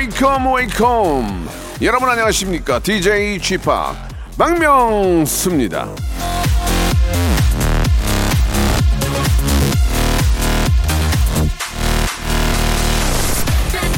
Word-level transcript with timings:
Welcome 0.00 0.54
welcome 0.54 1.48
여러분 1.82 2.08
안녕하십니까 2.08 2.78
DJ 2.78 3.38
Chip 3.38 3.70
박명수입니다. 4.38 5.88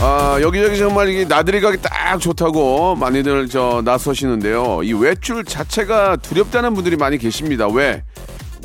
아, 0.00 0.38
여기저기 0.40 0.76
정말 0.76 1.08
이게 1.08 1.24
나들이 1.24 1.60
가기 1.60 1.76
딱 1.80 2.18
좋다고 2.18 2.96
많이들 2.96 3.48
저 3.48 3.80
나서시는데요. 3.84 4.80
이 4.82 4.92
외출 4.94 5.44
자체가 5.44 6.16
두렵다는 6.16 6.74
분들이 6.74 6.96
많이 6.96 7.16
계십니다. 7.16 7.68
왜? 7.68 8.02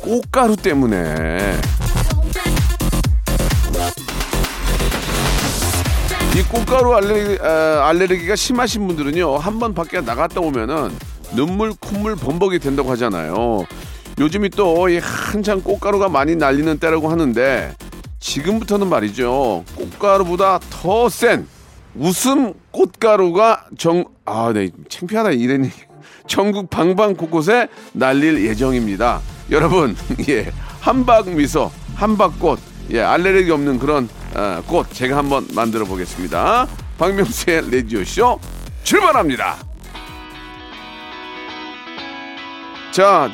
꽃가루 0.00 0.56
때문에. 0.56 1.56
이 6.38 6.42
꽃가루 6.42 6.94
알레르기, 6.94 7.38
아, 7.42 7.88
알레르기가 7.88 8.36
심하신 8.36 8.86
분들은요, 8.86 9.38
한 9.38 9.58
번 9.58 9.74
밖에 9.74 10.00
나갔다 10.00 10.40
오면은 10.40 10.90
눈물, 11.34 11.72
콧물, 11.80 12.14
범벅이 12.14 12.60
된다고 12.60 12.92
하잖아요. 12.92 13.66
요즘이 14.20 14.50
또이 14.50 14.98
한창 14.98 15.60
꽃가루가 15.60 16.08
많이 16.08 16.36
날리는 16.36 16.78
때라고 16.78 17.08
하는데, 17.10 17.74
지금부터는 18.20 18.88
말이죠. 18.88 19.64
꽃가루보다 19.74 20.60
더 20.70 21.08
센 21.08 21.48
웃음 21.96 22.52
꽃가루가 22.70 23.64
정, 23.76 24.04
아, 24.24 24.52
네, 24.54 24.68
창피하다, 24.88 25.32
이러니. 25.32 25.70
전국 26.28 26.70
방방 26.70 27.16
곳곳에 27.16 27.66
날릴 27.92 28.46
예정입니다. 28.46 29.20
여러분, 29.50 29.96
예, 30.28 30.52
한박 30.80 31.30
미소, 31.30 31.72
한박꽃, 31.96 32.60
예, 32.92 33.00
알레르기 33.00 33.50
없는 33.50 33.80
그런 33.80 34.08
어, 34.34 34.62
꽃 34.66 34.92
제가 34.92 35.16
한번 35.16 35.46
만들어 35.54 35.84
보겠습니다. 35.84 36.66
박명수의 36.98 37.70
레디오쇼 37.70 38.38
출발합니다. 38.82 39.56
자, 42.92 43.30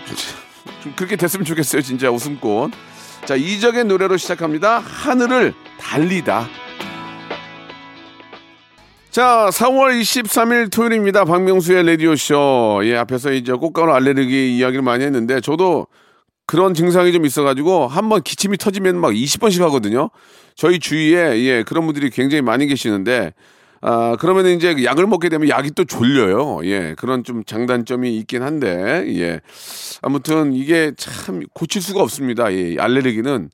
좀 0.82 0.92
그렇게 0.96 1.16
됐으면 1.16 1.44
좋겠어요, 1.44 1.82
진짜 1.82 2.10
웃음꽃. 2.10 2.72
자, 3.24 3.36
이적의 3.36 3.84
노래로 3.84 4.16
시작합니다. 4.16 4.78
하늘을 4.78 5.54
달리다. 5.80 6.46
자, 9.10 9.48
4월 9.52 10.00
23일 10.00 10.72
토요일입니다. 10.72 11.24
박명수의 11.24 11.86
라디오쇼. 11.86 12.80
예, 12.84 12.96
앞에서 12.96 13.32
이제 13.32 13.52
꽃가루 13.52 13.92
알레르기 13.92 14.56
이야기를 14.56 14.82
많이 14.82 15.04
했는데, 15.04 15.40
저도 15.40 15.86
그런 16.46 16.74
증상이 16.74 17.12
좀 17.12 17.24
있어가지고, 17.24 17.86
한번 17.86 18.22
기침이 18.22 18.56
터지면 18.58 18.98
막 18.98 19.12
20번씩 19.12 19.60
하거든요. 19.62 20.10
저희 20.54 20.78
주위에, 20.78 21.44
예, 21.44 21.62
그런 21.64 21.84
분들이 21.86 22.10
굉장히 22.10 22.42
많이 22.42 22.66
계시는데, 22.66 23.32
아, 23.80 24.16
그러면 24.18 24.46
이제 24.46 24.74
약을 24.82 25.06
먹게 25.06 25.28
되면 25.28 25.48
약이 25.48 25.72
또 25.72 25.84
졸려요. 25.84 26.60
예, 26.64 26.94
그런 26.96 27.22
좀 27.24 27.44
장단점이 27.44 28.16
있긴 28.18 28.42
한데, 28.42 29.04
예. 29.18 29.40
아무튼 30.00 30.54
이게 30.54 30.92
참 30.96 31.42
고칠 31.52 31.82
수가 31.82 32.02
없습니다. 32.02 32.52
예, 32.52 32.76
알레르기는, 32.78 33.50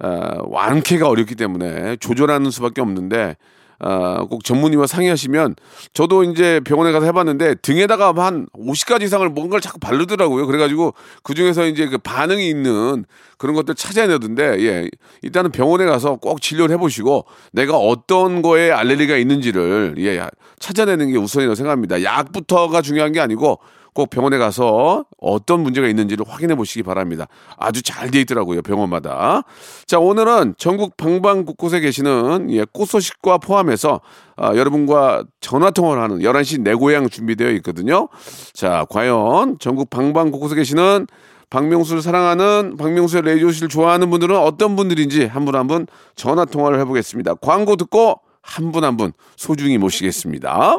아, 0.00 0.36
완쾌가 0.44 1.08
어렵기 1.08 1.36
때문에 1.36 1.96
조절하는 1.96 2.50
수밖에 2.50 2.80
없는데, 2.80 3.36
아, 3.84 4.24
꼭 4.30 4.44
전문의와 4.44 4.86
상의하시면 4.86 5.56
저도 5.92 6.22
이제 6.22 6.60
병원에 6.64 6.92
가서 6.92 7.04
해봤는데 7.04 7.56
등에다가 7.56 8.12
한 8.16 8.46
50가지 8.54 9.02
이상을 9.02 9.28
뭔가를 9.28 9.60
자꾸 9.60 9.80
바르더라고요. 9.80 10.46
그래가지고 10.46 10.94
그 11.24 11.34
중에서 11.34 11.66
이제 11.66 11.88
그 11.88 11.98
반응이 11.98 12.48
있는 12.48 13.04
그런 13.38 13.56
것들 13.56 13.74
찾아내던데 13.74 14.60
예 14.60 14.88
일단은 15.22 15.50
병원에 15.50 15.84
가서 15.84 16.14
꼭 16.14 16.40
진료를 16.40 16.72
해보시고 16.74 17.24
내가 17.50 17.76
어떤 17.76 18.40
거에 18.40 18.70
알레르기가 18.70 19.16
있는지를 19.16 19.96
예 19.98 20.24
찾아내는 20.60 21.10
게 21.10 21.18
우선이라고 21.18 21.56
생각합니다. 21.56 22.04
약부터가 22.04 22.82
중요한 22.82 23.10
게 23.10 23.18
아니고 23.18 23.58
꼭 23.94 24.10
병원에 24.10 24.38
가서 24.38 25.04
어떤 25.18 25.60
문제가 25.60 25.86
있는지를 25.88 26.24
확인해 26.28 26.54
보시기 26.54 26.82
바랍니다. 26.82 27.26
아주 27.56 27.82
잘 27.82 28.10
돼 28.10 28.20
있더라고요, 28.20 28.62
병원마다. 28.62 29.42
자, 29.86 29.98
오늘은 29.98 30.54
전국 30.58 30.96
방방 30.96 31.44
곳곳에 31.44 31.80
계시는 31.80 32.48
예, 32.50 32.64
꽃 32.72 32.86
소식과 32.88 33.38
포함해서 33.38 34.00
아, 34.36 34.54
여러분과 34.56 35.24
전화 35.40 35.70
통화를 35.70 36.02
하는 36.02 36.18
11시 36.20 36.62
내 36.62 36.74
고향 36.74 37.08
준비되어 37.08 37.50
있거든요. 37.52 38.08
자, 38.52 38.86
과연 38.90 39.58
전국 39.60 39.90
방방 39.90 40.30
곳곳에 40.30 40.54
계시는 40.56 41.06
박명수를 41.50 42.00
사랑하는 42.00 42.76
박명수의 42.78 43.22
레디오씨를 43.24 43.68
좋아하는 43.68 44.08
분들은 44.10 44.34
어떤 44.36 44.74
분들인지 44.74 45.26
한분 45.26 45.54
한 45.54 45.66
분 45.68 45.86
전화 46.16 46.44
통화를 46.46 46.80
해보겠습니다. 46.80 47.34
광고 47.34 47.76
듣고 47.76 48.20
한 48.40 48.72
분 48.72 48.84
한 48.84 48.96
분 48.96 49.12
소중히 49.36 49.76
모시겠습니다. 49.78 50.78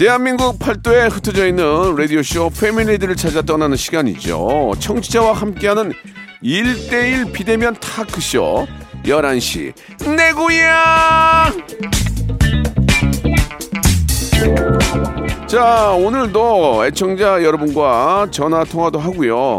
대한민국 0.00 0.58
팔도에 0.58 1.08
흩어져 1.08 1.46
있는 1.46 1.94
라디오쇼 1.94 2.52
패밀리들을 2.58 3.16
찾아 3.16 3.42
떠나는 3.42 3.76
시간이죠. 3.76 4.72
청취자와 4.78 5.34
함께하는 5.34 5.92
1대1 6.42 7.34
비대면 7.34 7.76
타크쇼 7.80 8.66
11시 9.04 9.74
내 10.16 10.32
고향! 10.32 11.52
자, 15.46 15.90
오늘도 15.90 16.86
애청자 16.86 17.44
여러분과 17.44 18.28
전화 18.30 18.64
통화도 18.64 18.98
하고요. 18.98 19.58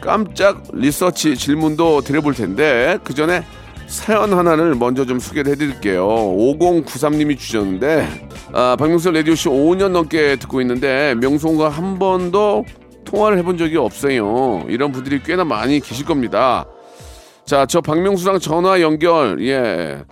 깜짝 0.00 0.62
리서치 0.72 1.36
질문도 1.36 2.00
드려볼 2.00 2.32
텐데 2.32 2.98
그 3.04 3.12
전에 3.12 3.44
사연 3.94 4.32
하나를 4.32 4.74
먼저 4.74 5.06
좀 5.06 5.20
소개를 5.20 5.52
해드릴게요. 5.52 6.04
5093님이 6.04 7.38
주셨는데 7.38 8.28
아, 8.52 8.74
박명수 8.76 9.12
라디오쇼 9.12 9.52
5년 9.52 9.92
넘게 9.92 10.36
듣고 10.36 10.60
있는데 10.60 11.14
명수가 11.14 11.68
한 11.68 11.98
번도 12.00 12.64
통화를 13.04 13.38
해본 13.38 13.56
적이 13.56 13.76
없어요. 13.76 14.64
이런 14.68 14.90
분들이 14.90 15.22
꽤나 15.22 15.44
많이 15.44 15.78
계실 15.78 16.04
겁니다. 16.04 16.66
자, 17.44 17.66
저 17.66 17.80
박명수랑 17.80 18.40
전화 18.40 18.80
연결, 18.80 19.40
예. 19.46 20.02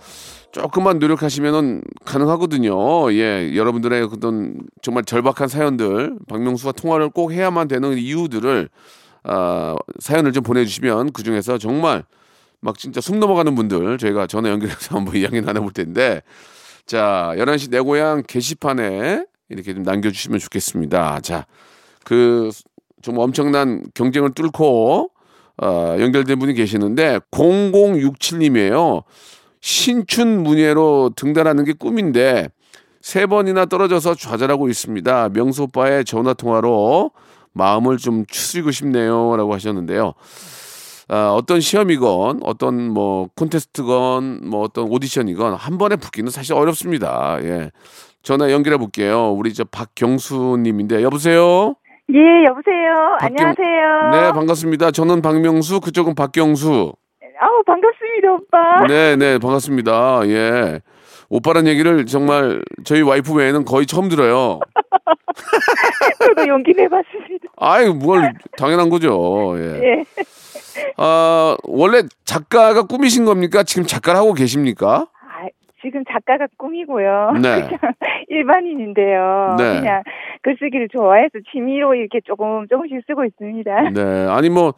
조금만 0.53 0.99
노력하시면은 0.99 1.81
가능하거든요. 2.05 3.11
예, 3.13 3.53
여러분들의 3.55 4.03
어떤 4.03 4.55
정말 4.81 5.03
절박한 5.03 5.49
사연들, 5.49 6.15
박명수가 6.29 6.71
통화를 6.73 7.09
꼭 7.09 7.33
해야만 7.33 7.67
되는 7.67 7.97
이유들을 7.97 8.69
아, 9.25 9.75
사연을 9.99 10.31
좀 10.31 10.41
보내주시면 10.41 11.11
그 11.11 11.23
중에서 11.23 11.57
정말 11.57 12.05
막 12.63 12.77
진짜 12.77 13.01
숨 13.01 13.19
넘어가는 13.19 13.53
분들 13.53 13.97
저희가 13.97 14.27
전화 14.27 14.49
연결해서 14.49 14.95
한번 14.97 15.15
이야기 15.15 15.41
나눠볼 15.41 15.73
텐데 15.73 16.21
자 16.85 17.33
11시 17.37 17.69
내 17.69 17.79
고향 17.79 18.23
게시판에 18.25 19.25
이렇게 19.49 19.73
좀 19.73 19.83
남겨주시면 19.83 20.39
좋겠습니다. 20.39 21.19
자, 21.21 21.45
그 22.03 22.51
좀 23.03 23.19
엄청난 23.19 23.83
경쟁을 23.93 24.33
뚫고 24.33 25.11
어, 25.61 25.95
연결된 25.99 26.39
분이 26.39 26.55
계시는데 26.55 27.19
0067님이에요. 27.29 29.03
신춘 29.61 30.41
문예로 30.41 31.11
등단하는 31.15 31.63
게 31.65 31.73
꿈인데 31.73 32.47
세 33.01 33.25
번이나 33.27 33.65
떨어져서 33.65 34.15
좌절하고 34.15 34.69
있습니다. 34.69 35.29
명수 35.29 35.63
오빠의 35.63 36.05
전화 36.05 36.33
통화로 36.33 37.11
마음을 37.51 37.97
좀 37.97 38.25
추스리고 38.25 38.71
싶네요라고 38.71 39.53
하셨는데요. 39.53 40.13
아, 41.09 41.31
어떤 41.33 41.59
시험이건 41.59 42.39
어떤 42.43 42.89
뭐 42.89 43.27
콘테스트건 43.35 44.47
뭐 44.49 44.61
어떤 44.61 44.85
오디션이건 44.89 45.53
한 45.55 45.77
번에 45.77 45.95
붙기는 45.95 46.29
사실 46.31 46.53
어렵습니다. 46.53 47.37
예. 47.43 47.71
전화 48.21 48.51
연결해 48.51 48.77
볼게요. 48.77 49.31
우리 49.31 49.53
저 49.53 49.65
박경수 49.65 50.57
님인데 50.61 51.03
여보세요? 51.03 51.75
예, 52.13 52.45
여보세요. 52.45 53.17
박경- 53.19 53.25
안녕하세요. 53.39 54.09
네, 54.11 54.31
반갑습니다. 54.33 54.91
저는 54.91 55.21
박명수, 55.21 55.81
그쪽은 55.81 56.15
박경수. 56.15 56.93
아우, 57.39 57.63
반갑습니다, 57.65 58.31
오빠. 58.33 58.87
네, 58.87 59.15
네, 59.17 59.37
반갑습니다. 59.39 60.21
예. 60.27 60.79
오빠란 61.29 61.67
얘기를 61.67 62.05
정말 62.05 62.61
저희 62.85 63.01
와이프 63.01 63.33
외에는 63.33 63.65
거의 63.65 63.85
처음 63.87 64.07
들어요. 64.07 64.59
저도 66.19 66.47
용기 66.47 66.73
내봤습니다. 66.73 67.47
아이, 67.57 67.89
뭘 67.89 68.33
당연한 68.57 68.89
거죠. 68.89 69.55
예. 69.57 69.81
예. 69.83 70.03
아, 70.97 71.55
원래 71.63 72.03
작가가 72.25 72.83
꿈이신 72.83 73.25
겁니까? 73.25 73.63
지금 73.63 73.85
작가를 73.85 74.19
하고 74.19 74.33
계십니까? 74.33 75.07
아, 75.21 75.47
지금 75.81 76.03
작가가 76.11 76.47
꿈이고요. 76.57 77.33
네. 77.41 77.69
일반인인데요. 78.29 79.55
네. 79.57 79.79
그냥 79.79 80.03
글쓰기를 80.41 80.89
좋아해서 80.91 81.29
취미로 81.51 81.93
이렇게 81.95 82.19
조금 82.25 82.67
조금씩 82.67 83.01
쓰고 83.07 83.25
있습니다. 83.25 83.89
네. 83.91 84.27
아니 84.29 84.49
뭐 84.49 84.73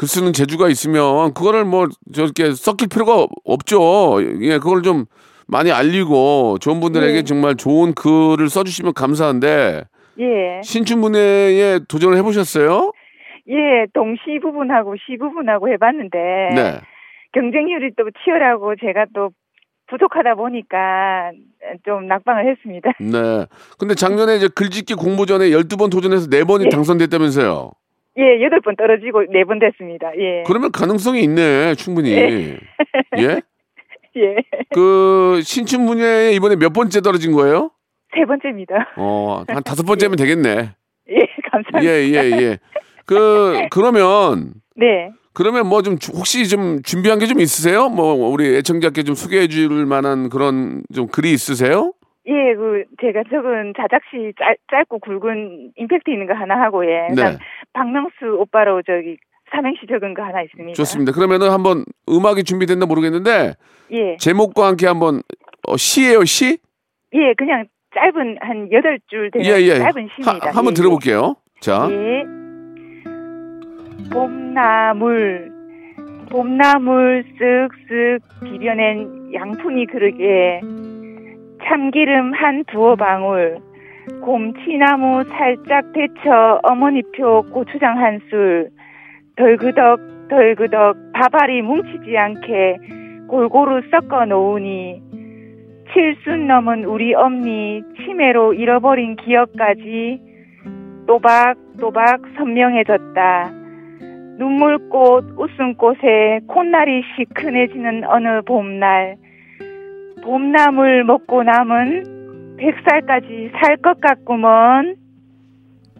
글 0.00 0.08
쓰는 0.08 0.32
재주가 0.32 0.70
있으면 0.70 1.34
그거를 1.34 1.66
뭐 1.66 1.86
저렇게 2.14 2.52
섞일 2.52 2.88
필요가 2.88 3.26
없죠. 3.44 4.16
예, 4.40 4.56
그걸 4.56 4.82
좀 4.82 5.04
많이 5.46 5.70
알리고 5.70 6.56
좋은 6.58 6.80
분들에게 6.80 7.12
네. 7.12 7.22
정말 7.22 7.54
좋은 7.54 7.92
글을 7.92 8.48
써주시면 8.48 8.94
감사한데 8.94 9.82
예. 10.20 10.60
신춘문예에 10.64 11.80
도전을 11.86 12.16
해보셨어요? 12.16 12.92
예, 13.50 13.86
동시 13.92 14.38
부분하고 14.40 14.94
시 14.96 15.16
부분하고 15.18 15.68
해봤는데 15.68 16.18
네. 16.54 16.80
경쟁률이 17.32 17.92
또 17.96 18.04
치열하고 18.24 18.76
제가 18.76 19.06
또 19.14 19.30
부족하다 19.88 20.36
보니까 20.36 21.32
좀 21.84 22.06
낙방을 22.06 22.48
했습니다. 22.48 22.92
네. 23.00 23.46
근데 23.78 23.94
작년에 23.94 24.36
이제 24.36 24.48
글짓기 24.54 24.94
공모전에 24.94 25.50
12번 25.50 25.90
도전해서 25.90 26.28
4번이 26.28 26.66
예. 26.66 26.68
당선됐다면서요. 26.68 27.72
예, 28.18 28.42
여덟 28.44 28.60
번 28.60 28.76
떨어지고 28.76 29.24
네 29.32 29.44
번 29.44 29.58
됐습니다. 29.58 30.10
예. 30.16 30.42
그러면 30.46 30.70
가능성이 30.72 31.22
있네, 31.22 31.74
충분히. 31.76 32.12
예. 32.12 32.58
예? 33.18 33.40
예. 34.16 34.36
그 34.74 35.40
신춘문예에 35.42 36.32
이번에 36.32 36.56
몇 36.56 36.72
번째 36.72 37.00
떨어진 37.00 37.32
거예요? 37.32 37.70
세 38.14 38.24
번째입니다. 38.24 38.92
어, 38.96 39.44
한 39.48 39.62
다섯 39.64 39.82
번째면 39.86 40.16
되겠네. 40.16 40.70
예, 41.10 41.26
감사합니다. 41.50 41.84
예, 41.84 42.08
예, 42.08 42.42
예. 42.42 42.58
그 43.14 43.68
그러면 43.70 44.52
네. 44.76 45.10
그러면 45.32 45.68
뭐 45.68 45.82
좀 45.82 45.96
혹시 46.14 46.48
좀 46.48 46.82
준비한 46.82 47.18
게 47.18 47.26
좀 47.26 47.40
있으세요? 47.40 47.88
뭐 47.88 48.14
우리 48.28 48.56
애청자께 48.56 49.02
좀 49.04 49.14
소개해 49.14 49.46
줄 49.48 49.86
만한 49.86 50.28
그런 50.28 50.82
좀 50.94 51.06
글이 51.06 51.32
있으세요? 51.32 51.92
예, 52.26 52.54
그 52.54 52.84
제가 53.00 53.22
적은 53.30 53.72
자작시 53.76 54.32
짧, 54.38 54.56
짧고 54.70 54.98
굵은 55.00 55.72
임팩트 55.76 56.10
있는 56.10 56.26
거 56.26 56.34
하나 56.34 56.60
하고 56.60 56.84
예. 56.84 57.08
네. 57.14 57.38
박명수 57.72 58.36
오빠로 58.38 58.82
저기 58.82 59.16
삼행시 59.52 59.86
적은 59.88 60.14
거 60.14 60.22
하나 60.22 60.42
있습니다. 60.42 60.74
좋습니다. 60.74 61.12
그러면은 61.12 61.50
한번 61.50 61.84
음악이 62.08 62.44
준비됐나 62.44 62.86
모르겠는데 62.86 63.54
예. 63.92 64.16
제목과 64.18 64.66
함께 64.68 64.86
한번 64.86 65.22
어, 65.66 65.76
시예요, 65.76 66.24
시? 66.24 66.58
예, 67.14 67.34
그냥 67.36 67.64
짧은 67.94 68.36
한 68.40 68.68
여덟 68.72 68.98
줄 69.08 69.30
되는 69.32 69.46
예, 69.46 69.60
예. 69.62 69.78
짧은 69.78 70.08
시입니다. 70.14 70.46
하- 70.48 70.56
한번 70.56 70.72
예, 70.72 70.74
들어볼게요. 70.74 71.34
자. 71.60 71.88
예. 71.90 72.22
봄나물 74.12 75.52
봄나물 76.30 77.24
쓱쓱 77.38 78.44
비벼낸 78.44 79.32
양푼이 79.32 79.86
그릇에 79.86 80.60
참기름 81.64 82.32
한 82.34 82.64
두어 82.64 82.96
방울 82.96 83.58
곰치나무 84.22 85.24
살짝 85.24 85.92
데쳐 85.92 86.60
어머니표 86.62 87.42
고추장 87.52 87.98
한 87.98 88.20
술 88.30 88.70
덜그덕 89.36 90.28
덜그덕 90.28 90.96
밥알이 91.14 91.62
뭉치지 91.62 92.16
않게 92.16 92.76
골고루 93.28 93.82
섞어 93.90 94.26
놓으니 94.26 95.00
칠순 95.92 96.46
넘은 96.46 96.84
우리 96.84 97.14
엄니 97.14 97.82
치매로 97.96 98.54
잃어버린 98.54 99.16
기억까지 99.16 100.20
또박또박 101.06 102.20
선명해졌다. 102.36 103.59
눈물꽃 104.40 105.34
웃음꽃에 105.36 106.40
콧날이 106.48 107.02
시큰해지는 107.16 108.04
어느 108.06 108.40
봄날 108.46 109.16
봄나물 110.24 111.04
먹고 111.04 111.42
남은 111.42 112.56
백살까지 112.58 113.50
살 113.60 113.76
것 113.76 114.00
같구먼 114.00 114.96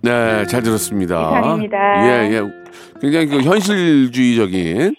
네, 0.03 0.47
잘 0.47 0.63
들었습니다. 0.63 1.39
이상입니다. 1.39 2.07
예, 2.07 2.33
예. 2.33 2.41
굉장히 3.03 3.27
그 3.27 3.43
현실주의적인 3.43 4.95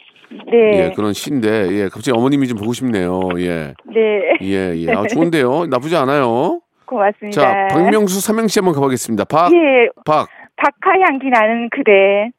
네, 0.51 0.57
예, 0.85 0.91
그런 0.95 1.13
시인데 1.13 1.67
예, 1.71 1.83
갑자기 1.91 2.11
어머님이 2.11 2.47
좀 2.47 2.59
보고 2.59 2.73
싶네요. 2.73 3.29
예. 3.39 3.73
네 3.91 4.37
예, 4.43 4.75
예. 4.75 4.91
아, 4.93 5.03
좋은데요. 5.07 5.65
나쁘지 5.71 5.95
않아요. 5.95 6.59
고맙습니다. 6.85 7.41
자, 7.41 7.67
박명수 7.71 8.21
삼행시 8.21 8.59
한번 8.59 8.75
가보겠습니다. 8.75 9.23
박, 9.25 9.51
예, 9.53 9.87
박. 10.05 10.27
박하 10.57 10.91
향기 11.07 11.29
나는 11.29 11.69
그대 11.71 12.29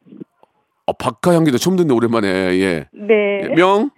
어, 0.85 0.93
박하 0.93 1.33
향기도 1.35 1.57
처음 1.57 1.75
듣네, 1.75 1.93
오랜만에. 1.93 2.27
예. 2.59 2.87
네 2.93 3.41
예, 3.43 3.47
명, 3.55 3.89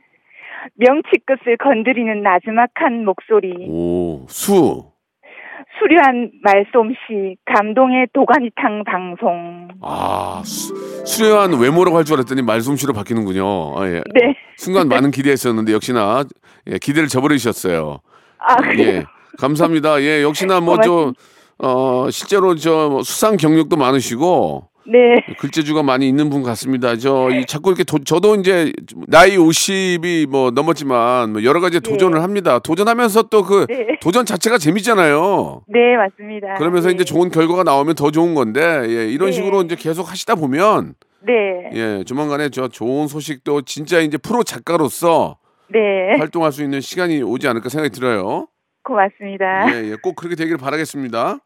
명치 0.75 1.09
끝을 1.25 1.57
건드리는 1.57 2.21
나지막한 2.21 3.05
목소리 3.05 3.53
오, 3.69 4.25
수. 4.27 4.91
수려한 5.79 6.31
말솜씨 6.41 7.35
감동의 7.45 8.07
도가니탕 8.13 8.83
방송 8.85 9.67
아, 9.81 10.41
수, 10.45 10.73
수려한 11.05 11.59
외모라고 11.59 11.97
할 11.97 12.05
줄 12.05 12.15
알았더니 12.15 12.43
말솜씨로 12.43 12.93
바뀌는군요. 12.93 13.77
아, 13.77 13.85
예. 13.87 14.01
네. 14.13 14.35
순간 14.57 14.87
많은 14.87 15.09
기대했었는데 15.11 15.73
역시나 15.73 16.23
예, 16.67 16.77
기대를 16.77 17.09
저버리셨어요. 17.09 17.99
아, 18.37 18.55
그래요? 18.57 18.87
예. 18.87 19.03
감사합니다. 19.37 20.01
예, 20.01 20.21
역시나 20.23 20.61
뭐 20.61 20.77
저 20.83 21.13
어, 21.57 22.09
실제로 22.09 22.55
저 22.55 23.01
수상 23.03 23.35
경력도 23.37 23.75
많으시고 23.75 24.69
네. 24.87 25.15
글재주가 25.39 25.83
많이 25.83 26.07
있는 26.07 26.29
분 26.29 26.43
같습니다. 26.43 26.95
저 26.95 27.29
이 27.35 27.45
자꾸 27.45 27.69
이렇게 27.69 27.83
도, 27.83 27.99
저도 27.99 28.35
이제 28.35 28.71
나이 29.07 29.37
50이 29.37 30.27
뭐 30.27 30.51
넘었지만 30.51 31.33
뭐 31.33 31.43
여러 31.43 31.59
가지 31.59 31.79
도전을 31.79 32.21
합니다. 32.21 32.59
도전하면서 32.59 33.23
또그 33.23 33.65
네. 33.69 33.87
도전 34.01 34.25
자체가 34.25 34.57
재밌잖아요. 34.57 35.63
네, 35.67 35.95
맞습니다. 35.97 36.55
그러면서 36.55 36.89
네. 36.89 36.95
이제 36.95 37.03
좋은 37.03 37.29
결과가 37.29 37.63
나오면 37.63 37.95
더 37.95 38.11
좋은 38.11 38.35
건데 38.35 38.61
예, 38.87 39.07
이런 39.07 39.29
네. 39.29 39.31
식으로 39.33 39.61
이제 39.63 39.75
계속 39.75 40.09
하시다 40.11 40.35
보면 40.35 40.95
네. 41.25 41.69
예, 41.73 42.03
조만간에 42.05 42.49
저 42.49 42.67
좋은 42.67 43.07
소식도 43.07 43.63
진짜 43.63 43.99
이제 43.99 44.17
프로 44.17 44.43
작가로서 44.43 45.37
네. 45.71 46.17
활동할 46.17 46.51
수 46.51 46.63
있는 46.63 46.81
시간이 46.81 47.21
오지 47.23 47.47
않을까 47.47 47.69
생각이 47.69 47.93
들어요. 47.93 48.47
고맙습니다. 48.83 49.73
예, 49.73 49.91
예, 49.91 49.95
꼭 50.01 50.15
그렇게 50.15 50.35
되기를 50.35 50.57
바라겠습니다. 50.59 51.39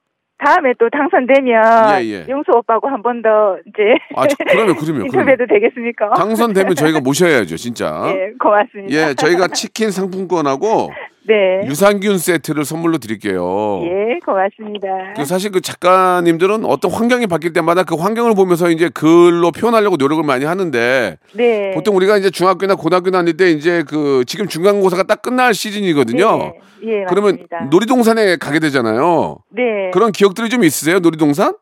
다음에 0.43 0.73
또 0.79 0.89
당선되면 0.89 2.01
예, 2.01 2.05
예. 2.05 2.25
용수 2.29 2.51
오빠하고 2.55 2.87
한 2.87 3.01
번 3.01 3.21
더 3.21 3.57
이제 3.67 3.95
아, 4.15 4.23
그러면 4.49 4.75
그러면 4.79 5.05
인터뷰도 5.05 5.47
되겠습니까? 5.47 6.11
당선되면 6.13 6.75
저희가 6.75 7.01
모셔야죠, 7.01 7.57
진짜. 7.57 8.03
예, 8.15 8.31
고맙습니다. 8.39 8.93
예, 8.93 9.13
저희가 9.13 9.47
치킨 9.49 9.91
상품권하고 9.91 10.91
네. 11.27 11.61
유산균 11.65 12.17
세트를 12.17 12.65
선물로 12.65 12.97
드릴게요. 12.97 13.81
예, 13.83 14.19
고맙습니다. 14.25 15.13
그 15.15 15.25
사실 15.25 15.51
그 15.51 15.61
작가님들은 15.61 16.65
어떤 16.65 16.89
환경이 16.91 17.27
바뀔 17.27 17.53
때마다 17.53 17.83
그 17.83 17.95
환경을 17.95 18.33
보면서 18.35 18.69
이제 18.71 18.89
글로 18.89 19.51
표현하려고 19.51 19.97
노력을 19.97 20.23
많이 20.23 20.45
하는데 20.45 21.17
네. 21.35 21.71
보통 21.71 21.95
우리가 21.97 22.17
이제 22.17 22.29
중학교나 22.31 22.75
고등학교 22.75 23.11
다닐 23.11 23.37
때 23.37 23.51
이제 23.51 23.83
그 23.87 24.23
지금 24.25 24.47
중간고사가 24.47 25.03
딱 25.03 25.21
끝날 25.21 25.53
시즌이거든요. 25.53 26.37
네. 26.37 26.53
예, 26.83 27.05
그러면 27.09 27.31
맞습니다. 27.31 27.65
놀이동산에 27.69 28.37
가게 28.37 28.59
되잖아요. 28.59 29.37
네. 29.51 29.91
그런 29.93 30.11
기억들이 30.11 30.49
좀 30.49 30.63
있으세요? 30.63 30.99
놀이동산? 30.99 31.53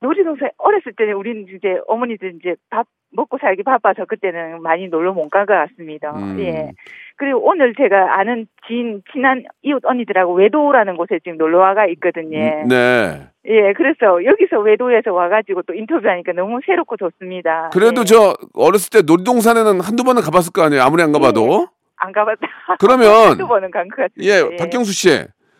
놀이동산 0.00 0.50
어렸을 0.58 0.92
때는 0.96 1.14
우리는 1.14 1.46
이제 1.56 1.78
어머니들 1.88 2.34
이제 2.38 2.54
밥 2.70 2.86
먹고 3.12 3.38
살기 3.40 3.62
바빠서 3.62 4.04
그때는 4.04 4.60
많이 4.62 4.88
놀러 4.88 5.12
못 5.14 5.30
간 5.30 5.46
것 5.46 5.54
같습니다. 5.54 6.10
음. 6.14 6.36
예. 6.40 6.70
그리고 7.18 7.40
오늘 7.48 7.74
제가 7.74 8.18
아는 8.18 8.46
진 8.68 9.02
친한 9.12 9.44
이웃 9.62 9.82
언니들하고 9.84 10.34
외도라는 10.34 10.96
곳에 10.96 11.18
지금 11.24 11.38
놀러 11.38 11.58
와가 11.60 11.86
있거든요. 11.86 12.38
네. 12.68 13.28
예, 13.48 13.72
그래서 13.74 14.22
여기서 14.24 14.58
외도에서 14.60 15.12
와가지고 15.12 15.62
또 15.62 15.72
인터뷰하니까 15.74 16.32
너무 16.32 16.58
새롭고 16.66 16.96
좋습니다. 16.96 17.70
그래도 17.72 18.02
예. 18.02 18.04
저 18.04 18.34
어렸을 18.54 18.90
때 18.90 19.02
놀이동산에는 19.06 19.80
한두 19.80 20.04
번은 20.04 20.20
가봤을 20.22 20.52
거 20.52 20.62
아니에요. 20.62 20.82
아무리 20.82 21.02
안 21.02 21.12
가봐도. 21.12 21.68
안 21.96 22.12
가봤다. 22.12 22.40
그러면 22.78 23.06
한두 23.38 23.46
번은 23.46 23.70
간 23.70 23.88
것 23.88 23.96
같습니다. 23.96 24.52
예, 24.52 24.56
박경수 24.56 24.92
씨. 24.92 25.08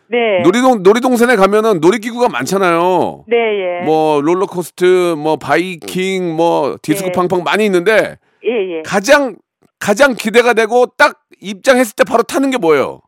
네. 0.09 0.41
놀이동 0.43 0.83
놀이동산에 0.83 1.35
가면은 1.35 1.79
놀이기구가 1.81 2.29
많잖아요. 2.29 3.25
네, 3.27 3.35
예. 3.81 3.85
뭐 3.85 4.21
롤러코스터, 4.21 5.15
뭐 5.17 5.37
바이킹, 5.37 6.35
뭐 6.35 6.77
디스코 6.81 7.07
예. 7.07 7.11
팡팡 7.13 7.43
많이 7.43 7.65
있는데 7.65 8.17
예, 8.45 8.77
예. 8.77 8.81
가장 8.85 9.35
가장 9.79 10.15
기대가 10.15 10.53
되고 10.53 10.85
딱 10.97 11.19
입장했을 11.39 11.95
때 11.95 12.03
바로 12.03 12.23
타는 12.23 12.51
게 12.51 12.57
뭐예요? 12.57 13.01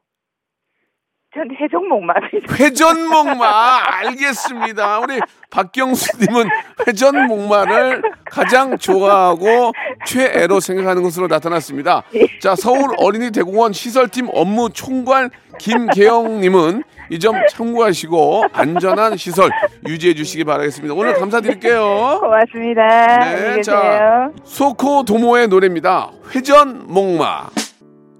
전 1.31 1.47
해적목마입니다. 1.61 2.55
회전목마 2.55 3.81
알겠습니다. 3.85 4.99
우리 4.99 5.19
박경수님은 5.51 6.49
회전목마를 6.88 8.01
가장 8.25 8.77
좋아하고 8.79 9.71
최애로 10.07 10.59
생각하는 10.59 11.03
것으로 11.03 11.27
나타났습니다. 11.27 12.01
자 12.41 12.55
서울 12.55 12.95
어린이 12.97 13.29
대공원 13.31 13.73
시설팀 13.73 14.29
업무 14.33 14.71
총괄 14.71 15.29
김계영님은 15.59 16.83
이 17.12 17.18
점 17.20 17.36
참고하시고 17.51 18.46
안전한 18.54 19.18
시설 19.18 19.50
유지해 19.88 20.13
주시기 20.13 20.44
바라겠습니다. 20.44 20.94
오늘 20.94 21.13
감사드릴게요. 21.16 22.20
고맙습니다. 22.22 23.18
네. 23.18 23.62
자 23.62 24.30
소코 24.44 25.04
도모의 25.04 25.48
노래입니다. 25.48 26.12
회전 26.36 26.86
목마. 26.88 27.48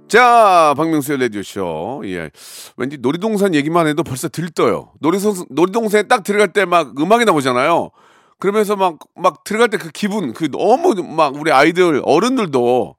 자, 0.08 0.74
박명수의 0.76 1.20
라디오쇼. 1.20 2.02
예. 2.06 2.32
왠지 2.78 2.98
놀이동산 2.98 3.54
얘기만 3.54 3.86
해도 3.86 4.02
벌써 4.02 4.28
들떠요. 4.28 4.94
놀이동, 5.00 5.36
놀이동산에 5.52 6.04
딱 6.08 6.24
들어갈 6.24 6.48
때 6.48 6.66
막 6.66 7.00
음악이 7.00 7.26
나오잖아요. 7.26 7.92
그러면서 8.40 8.76
막, 8.76 8.98
막 9.16 9.44
들어갈 9.44 9.70
때 9.70 9.78
그 9.78 9.92
기분, 9.92 10.34
그 10.34 10.50
너무 10.50 10.96
막 11.04 11.36
우리 11.36 11.52
아이들, 11.52 12.02
어른들도, 12.04 12.96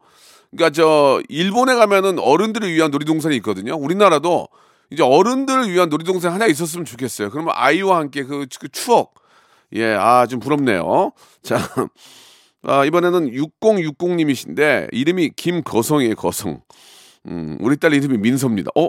그러니까 0.52 0.70
저, 0.70 1.20
일본에 1.28 1.74
가면은 1.74 2.20
어른들을 2.20 2.72
위한 2.72 2.92
놀이동산이 2.92 3.34
있거든요. 3.38 3.74
우리나라도 3.74 4.46
이제 4.90 5.02
어른들을 5.02 5.70
위한 5.70 5.88
놀이동산 5.88 6.32
하나 6.32 6.46
있었으면 6.46 6.84
좋겠어요. 6.84 7.30
그러면 7.30 7.54
아이와 7.56 7.98
함께 7.98 8.24
그, 8.24 8.46
그 8.60 8.68
추억. 8.68 9.14
예, 9.72 9.94
아, 9.94 10.26
좀 10.26 10.40
부럽네요. 10.40 11.12
자, 11.42 11.56
아, 12.62 12.84
이번에는 12.84 13.30
6060님이신데, 13.30 14.88
이름이 14.92 15.30
김거성이에요, 15.36 16.16
거성. 16.16 16.60
음, 17.26 17.56
우리 17.60 17.76
딸 17.76 17.94
이름이 17.94 18.18
민서입니다. 18.18 18.70
어? 18.74 18.88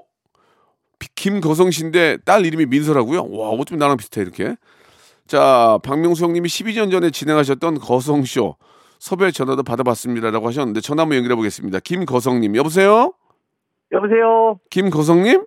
비- 0.98 1.08
김거성 1.15 1.70
씨인데 1.72 2.17
딸 2.25 2.46
이름이 2.46 2.65
민서라고요? 2.65 3.27
와, 3.29 3.50
어쩜 3.50 3.77
나랑 3.77 3.98
비슷해, 3.98 4.22
이렇게. 4.22 4.55
자, 5.27 5.77
박명수 5.84 6.24
형님이 6.24 6.50
12년 6.50 6.89
전에 6.91 7.12
진행하셨던 7.12 7.79
거성쇼. 7.79 8.55
섭외 9.00 9.31
전화도 9.31 9.62
받아봤습니다라고 9.63 10.48
하셨는데, 10.48 10.81
전화 10.81 11.03
한번 11.03 11.17
연결해 11.17 11.36
보겠습니다. 11.36 11.79
김거성님, 11.79 12.55
여보세요? 12.55 13.13
여보세요. 13.91 14.60
김거성님? 14.72 15.46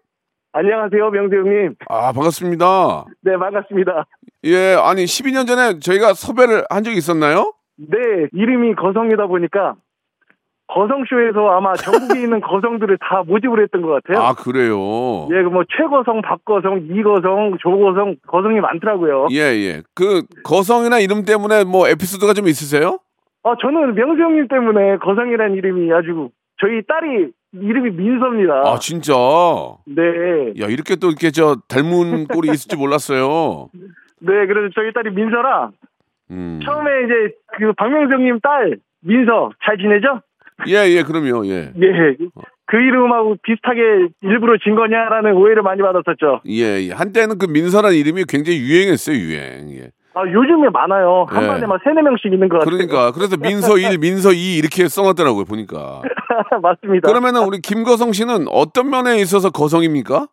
안녕하세요, 0.64 1.10
명수 1.10 1.34
형님. 1.34 1.74
아, 1.88 2.12
반갑습니다. 2.12 3.06
네, 3.22 3.36
반갑습니다. 3.36 4.06
예, 4.44 4.76
아니, 4.80 5.02
12년 5.04 5.48
전에 5.48 5.80
저희가 5.80 6.14
섭외를 6.14 6.62
한 6.70 6.84
적이 6.84 6.96
있었나요? 6.98 7.52
네, 7.76 7.96
이름이 8.32 8.76
거성이다 8.76 9.26
보니까 9.26 9.74
거성쇼에서 10.68 11.50
아마 11.50 11.74
전국에 11.74 12.20
있는 12.20 12.40
거성들을 12.46 12.98
다 12.98 13.24
모집을 13.26 13.64
했던 13.64 13.82
것 13.82 14.00
같아요. 14.04 14.24
아, 14.24 14.32
그래요? 14.34 15.26
예, 15.32 15.42
뭐 15.42 15.64
최거성, 15.76 16.22
박거성, 16.22 16.86
이거성, 16.88 17.58
조거성, 17.60 18.16
거성이 18.28 18.60
많더라고요. 18.60 19.26
예, 19.32 19.38
예. 19.40 19.82
그 19.92 20.22
거성이나 20.44 21.00
이름 21.00 21.24
때문에 21.24 21.64
뭐 21.64 21.88
에피소드가 21.88 22.32
좀 22.32 22.46
있으세요? 22.46 23.00
아, 23.42 23.56
저는 23.60 23.96
명수 23.96 24.22
형님 24.22 24.46
때문에 24.46 24.98
거성이라는 24.98 25.56
이름이 25.56 25.92
아주 25.92 26.30
저희 26.60 26.82
딸이 26.86 27.30
이름이 27.52 27.90
민서입니다. 27.90 28.62
아, 28.64 28.78
진짜. 28.78 29.12
네, 29.86 30.02
야, 30.60 30.66
이렇게 30.68 30.96
또 30.96 31.08
이렇게 31.08 31.30
저 31.30 31.56
닮은 31.68 32.26
꼴이 32.26 32.48
있을 32.50 32.68
줄 32.68 32.78
몰랐어요. 32.78 33.68
네, 34.20 34.46
그래서 34.46 34.72
저희 34.74 34.92
딸이 34.92 35.10
민서라. 35.10 35.70
음. 36.30 36.60
처음에 36.64 36.90
이제 37.04 37.34
그 37.58 37.72
박명수 37.74 38.14
형님 38.14 38.40
딸 38.40 38.78
민서 39.00 39.50
잘 39.64 39.76
지내죠? 39.76 40.20
예, 40.68 40.88
예, 40.88 41.02
그럼요. 41.02 41.46
예. 41.46 41.72
예. 41.76 42.16
그 42.66 42.76
이름하고 42.78 43.36
비슷하게 43.42 44.08
일부러 44.22 44.56
진 44.62 44.74
거냐라는 44.74 45.34
오해를 45.34 45.62
많이 45.62 45.82
받았었죠. 45.82 46.40
예, 46.48 46.88
예. 46.88 46.92
한때는 46.92 47.38
그 47.38 47.46
민서라는 47.46 47.96
이름이 47.96 48.24
굉장히 48.26 48.58
유행했어요, 48.60 49.16
유행. 49.16 49.70
예. 49.72 49.90
아, 50.14 50.22
요즘에 50.26 50.68
많아요. 50.72 51.26
한 51.28 51.42
예. 51.42 51.46
번에 51.48 51.66
막 51.66 51.80
세네 51.82 52.00
명씩 52.02 52.32
있는 52.32 52.48
것 52.48 52.58
같아요. 52.58 52.70
그러니까 52.70 53.10
그래서 53.12 53.36
민서 53.36 53.78
1, 53.78 53.98
민서 53.98 54.32
2 54.32 54.56
이렇게 54.56 54.88
써놨더라고요, 54.88 55.44
보니까. 55.44 56.02
맞습니다. 56.62 57.08
그러면은 57.08 57.42
우리 57.42 57.58
김거성 57.60 58.12
씨는 58.12 58.46
어떤 58.50 58.90
면에 58.90 59.16
있어서 59.18 59.50
거성입니까? 59.50 60.26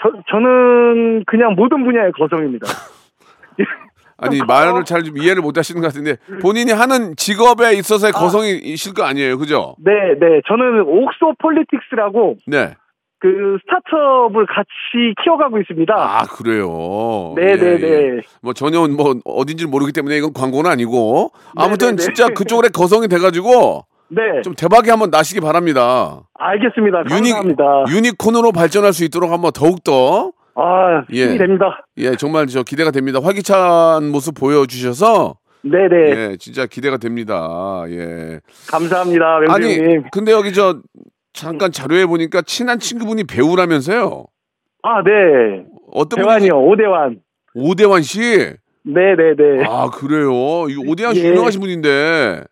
저, 0.00 0.10
저는 0.30 1.24
그냥 1.26 1.54
모든 1.56 1.84
분야의 1.84 2.12
거성입니다. 2.12 2.66
아니 4.20 4.40
말을 4.46 4.84
잘 4.84 5.02
좀 5.04 5.16
이해를 5.16 5.42
못 5.42 5.56
하시는 5.56 5.80
것 5.80 5.86
같은데 5.88 6.16
본인이 6.42 6.72
하는 6.72 7.14
직업에 7.16 7.74
있어서의 7.74 8.12
거성이실 8.12 8.94
거 8.94 9.04
아니에요, 9.04 9.38
그죠? 9.38 9.76
네, 9.78 9.92
네. 10.18 10.40
저는 10.48 10.82
옥소 10.82 11.34
폴리틱스라고 11.40 12.36
네. 12.48 12.74
그 13.20 13.58
스타트업을 13.62 14.46
같이 14.46 15.14
키워가고 15.22 15.58
있습니다. 15.60 15.94
아 15.96 16.22
그래요. 16.24 17.34
네, 17.36 17.52
예, 17.52 17.56
네, 17.56 17.72
예. 17.72 17.78
네. 17.78 18.20
뭐 18.42 18.52
전혀 18.52 18.86
뭐 18.86 19.14
어딘지 19.24 19.66
모르기 19.66 19.92
때문에 19.92 20.16
이건 20.16 20.32
광고는 20.32 20.70
아니고 20.70 21.32
아무튼 21.56 21.96
네, 21.96 21.96
네. 21.96 22.02
진짜 22.02 22.28
그쪽에 22.28 22.68
거성이 22.68 23.08
돼가지고 23.08 23.84
네. 24.08 24.20
좀 24.42 24.54
대박이 24.54 24.88
한번 24.88 25.10
나시기 25.10 25.40
바랍니다. 25.40 26.22
알겠습니다. 26.34 27.04
유니, 27.10 27.32
감사합니다. 27.32 27.84
유니콘으로 27.90 28.52
발전할 28.52 28.92
수 28.92 29.04
있도록 29.04 29.32
한번 29.32 29.50
더욱 29.52 29.82
더 29.82 30.32
아, 30.54 31.04
예. 31.12 31.26
힘이 31.26 31.38
됩니다. 31.38 31.84
예, 31.98 32.16
정말 32.16 32.46
저 32.46 32.62
기대가 32.62 32.90
됩니다. 32.90 33.20
활기찬 33.22 34.10
모습 34.10 34.34
보여주셔서 34.34 35.36
네, 35.62 35.88
네. 35.88 36.10
예, 36.10 36.36
진짜 36.38 36.66
기대가 36.66 36.96
됩니다. 36.96 37.84
예. 37.88 38.40
감사합니다. 38.70 39.40
명수 39.40 39.52
아니. 39.52 40.10
근데 40.10 40.32
여기 40.32 40.52
저 40.52 40.80
잠깐 41.32 41.70
자료에 41.72 42.06
보니까 42.06 42.42
친한 42.42 42.78
친구분이 42.78 43.24
배우라면서요. 43.24 44.24
아, 44.82 45.02
네. 45.02 45.64
어떤 45.92 46.22
대환이요. 46.24 46.58
오대환. 46.58 47.20
분이 47.52 47.70
오대환 47.70 48.02
씨. 48.02 48.20
네, 48.84 49.14
네, 49.16 49.34
네. 49.36 49.64
아 49.66 49.90
그래요. 49.90 50.68
이 50.68 50.76
오대환 50.88 51.14
씨 51.14 51.24
예. 51.24 51.28
유명하신 51.30 51.60
분인데 51.60 52.44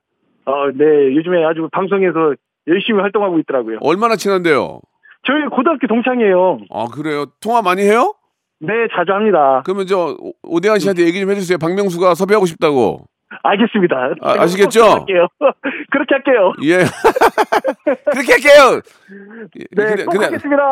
어, 0.45 0.52
네. 0.75 0.85
요즘에 1.16 1.45
아주 1.45 1.68
방송에서 1.73 2.35
열심히 2.66 3.00
활동하고 3.00 3.38
있더라고요. 3.40 3.78
얼마나 3.80 4.16
친한데요? 4.16 4.80
저희 5.26 5.45
고등학교 5.50 5.87
동창이에요. 5.87 6.59
아 6.71 6.87
그래요. 6.92 7.26
통화 7.40 7.62
많이 7.62 7.83
해요? 7.83 8.14
네, 8.61 8.68
자주 8.97 9.12
합니다. 9.12 9.62
그러면 9.64 9.87
저 9.87 10.16
오- 10.18 10.33
오대환 10.42 10.78
씨한테 10.78 11.04
얘기 11.04 11.21
좀 11.21 11.30
해주세요. 11.30 11.59
박명수가 11.59 12.14
섭외하고 12.14 12.47
싶다고. 12.47 13.04
알겠습니다. 13.42 13.97
아, 14.21 14.33
제가 14.33 14.45
아시겠죠? 14.45 14.80
그렇게 14.80 14.95
할게요. 15.14 15.28
그렇게 15.90 16.14
할게요. 16.14 16.52
예. 16.62 16.78
그렇게 18.12 18.33
할게요. 18.33 18.80
네, 19.52 19.64
근데, 19.75 20.04
꼭 20.04 20.12
근데, 20.12 20.25
하겠습니다. 20.26 20.62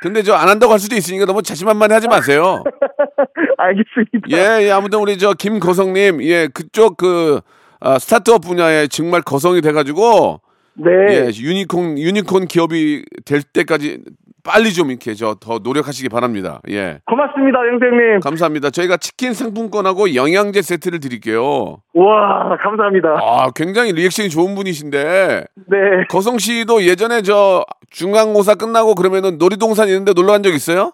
근데 0.00 0.22
저 0.22 0.34
안 0.34 0.48
한다고 0.48 0.72
할 0.72 0.78
수도 0.78 0.94
있으니까 0.96 1.24
너무 1.26 1.42
자신만만해 1.42 1.94
하지 1.94 2.06
마세요. 2.08 2.62
알겠습니다. 3.56 4.28
예, 4.30 4.66
예, 4.66 4.70
아무튼 4.70 4.98
우리 4.98 5.16
저 5.18 5.32
김거성님, 5.32 6.22
예, 6.22 6.48
그쪽 6.48 6.96
그 6.96 7.40
아, 7.80 7.98
스타트업 7.98 8.42
분야에 8.42 8.86
정말 8.88 9.22
거성이 9.22 9.60
돼가지고 9.60 10.40
네. 10.74 10.90
예, 11.10 11.30
유니콘 11.34 11.98
유니콘 11.98 12.46
기업이 12.46 13.04
될 13.24 13.42
때까지 13.42 14.00
빨리 14.44 14.72
좀 14.74 14.90
이렇게 14.90 15.14
저 15.14 15.34
더 15.40 15.58
노력하시기 15.58 16.08
바랍니다. 16.10 16.60
예, 16.68 17.00
고맙습니다, 17.06 17.58
영생님. 17.66 18.20
감사합니다. 18.20 18.70
저희가 18.70 18.98
치킨 18.98 19.32
상품권하고 19.32 20.14
영양제 20.14 20.60
세트를 20.62 21.00
드릴게요. 21.00 21.78
와, 21.94 22.56
감사합니다. 22.60 23.08
아, 23.20 23.50
굉장히 23.54 23.92
리액션이 23.92 24.28
좋은 24.28 24.54
분이신데 24.54 25.44
네. 25.68 25.76
거성 26.10 26.38
씨도 26.38 26.84
예전에 26.84 27.22
저 27.22 27.64
중간고사 27.90 28.56
끝나고 28.56 28.94
그러면은 28.94 29.38
놀이동산 29.38 29.88
있는데 29.88 30.12
놀러 30.12 30.32
간 30.32 30.42
적 30.42 30.52
있어요? 30.52 30.92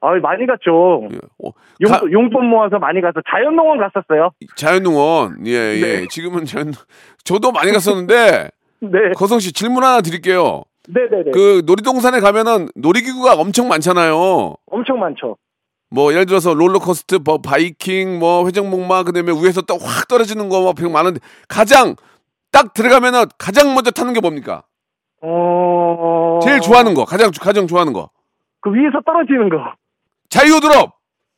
아, 0.00 0.14
많이 0.20 0.46
갔죠. 0.46 1.08
예, 1.12 1.16
어, 1.44 1.50
용, 1.80 1.90
가- 1.90 2.00
용 2.12 2.30
돈 2.30 2.46
모아서 2.46 2.78
많이 2.78 3.00
가서 3.00 3.20
자연농원 3.30 3.78
갔었어요. 3.78 4.30
자연농원, 4.56 5.46
예, 5.46 5.50
예. 5.52 5.80
네. 5.80 6.06
지금은 6.08 6.44
자연, 6.44 6.72
저도 7.24 7.50
많이 7.52 7.72
갔었는데 7.72 8.48
네. 8.80 8.98
거성 9.16 9.38
씨 9.38 9.52
질문 9.52 9.82
하나 9.84 10.00
드릴게요. 10.00 10.62
네네네. 10.88 11.30
그 11.32 11.62
놀이동산에 11.64 12.20
가면은 12.20 12.68
놀이기구가 12.74 13.34
엄청 13.34 13.68
많잖아요. 13.68 14.54
엄청 14.66 14.98
많죠. 14.98 15.36
뭐 15.90 16.12
예를 16.12 16.26
들어서 16.26 16.54
롤러코스터, 16.54 17.18
뭐 17.24 17.38
바이킹, 17.38 18.18
뭐 18.18 18.46
회전목마 18.46 19.02
그다음에 19.04 19.32
위에서 19.32 19.60
또확 19.60 20.08
떨어지는 20.08 20.48
거뭐 20.48 20.72
되게 20.72 20.88
많은데 20.90 21.20
가장 21.48 21.94
딱 22.50 22.72
들어가면은 22.74 23.24
가장 23.38 23.74
먼저 23.74 23.90
타는 23.90 24.12
게 24.14 24.20
뭡니까? 24.20 24.62
어. 25.20 26.40
제일 26.42 26.60
좋아하는 26.60 26.94
거, 26.94 27.04
가장 27.04 27.30
가장 27.40 27.66
좋아하는 27.66 27.92
거. 27.92 28.10
그 28.60 28.70
위에서 28.72 29.00
떨어지는 29.04 29.48
거. 29.50 29.56
자이오드롭. 30.30 30.92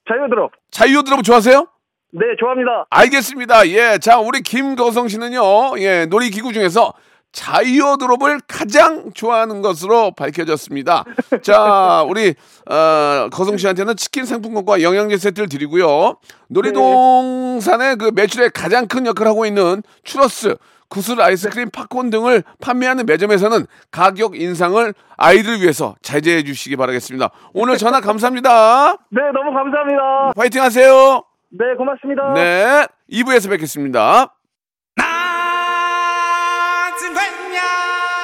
자유드롭. 0.08 0.52
자이오드롭 0.70 1.24
좋아하세요? 1.24 1.66
네, 2.12 2.20
좋아합니다. 2.38 2.86
알겠습니다. 2.90 3.68
예. 3.70 3.98
자, 3.98 4.18
우리 4.20 4.40
김거성 4.40 5.08
씨는요. 5.08 5.78
예, 5.78 6.06
놀이기구 6.06 6.52
중에서 6.52 6.92
자이오드롭을 7.34 8.40
가장 8.46 9.12
좋아하는 9.12 9.60
것으로 9.60 10.12
밝혀졌습니다. 10.12 11.04
자, 11.42 12.04
우리 12.08 12.34
어, 12.70 13.28
거성 13.30 13.56
씨한테는 13.56 13.96
치킨 13.96 14.24
상품권과 14.24 14.80
영양제 14.80 15.18
세트를 15.18 15.48
드리고요. 15.48 16.16
놀이동산의 16.48 17.96
그 17.96 18.12
매출에 18.14 18.48
가장 18.48 18.86
큰 18.86 19.04
역할을 19.04 19.30
하고 19.30 19.44
있는 19.44 19.82
추러스 20.04 20.56
구슬 20.88 21.20
아이스크림 21.20 21.70
팝콘 21.70 22.10
등을 22.10 22.44
판매하는 22.60 23.04
매점에서는 23.06 23.66
가격 23.90 24.40
인상을 24.40 24.94
아이들 25.16 25.60
위해서 25.60 25.96
자제해 26.02 26.44
주시기 26.44 26.76
바라겠습니다. 26.76 27.30
오늘 27.52 27.76
전화 27.78 28.00
감사합니다. 28.00 28.92
네, 29.10 29.20
너무 29.34 29.52
감사합니다. 29.52 30.32
파이팅 30.36 30.62
하세요. 30.62 31.24
네, 31.50 31.74
고맙습니다. 31.76 32.34
네. 32.34 32.86
2부에서 33.10 33.50
뵙겠습니다. 33.50 34.34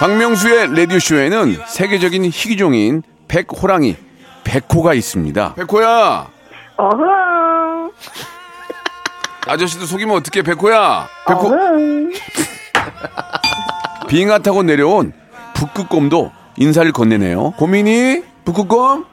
박명수의 0.00 0.74
라디오쇼에는 0.74 1.58
세계적인 1.66 2.24
희귀종인 2.24 3.02
백호랑이, 3.28 3.96
백호가 4.44 4.94
있습니다. 4.94 5.54
백호야! 5.54 6.26
어흥. 6.76 7.92
아저씨도 9.46 9.84
속이면 9.84 10.16
어떡해, 10.16 10.42
백호야! 10.42 11.06
백호, 11.26 11.50
빙하 14.08 14.38
타고 14.38 14.62
내려온 14.62 15.12
북극곰도 15.54 16.32
인사를 16.56 16.90
건네네요. 16.92 17.52
고민이? 17.52 18.24
북극곰? 18.44 19.04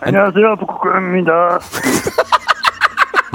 안녕하세요, 0.00 0.56
북극곰입니다. 0.56 1.58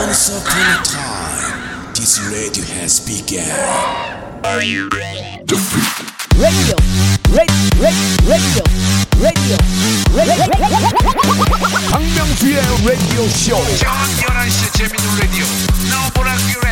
Once 0.00 0.30
upon 0.30 0.56
a 0.56 0.82
time, 0.82 1.92
this 1.92 2.16
radio 2.32 2.64
has 2.80 3.00
begun. 3.04 3.44
radio, 4.48 4.86
radio, 7.28 7.52
radio, 8.24 8.64
radio, 9.20 9.56
박명수의 11.92 12.56
라디오 12.86 13.28
쇼. 13.28 13.60
저녁 13.76 13.92
11시 14.16 14.72
재밌는 14.72 15.04
라디오 15.20 15.44
너보라 15.92 16.30
그래 16.48 16.66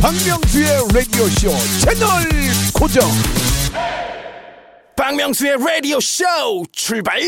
박명수의 0.00 0.88
라디오 0.94 1.28
쇼 1.28 1.52
채널 1.84 2.08
고정. 2.72 3.04
박명수의 4.96 5.58
라디오 5.58 6.00
쇼 6.00 6.24
출발! 6.72 7.20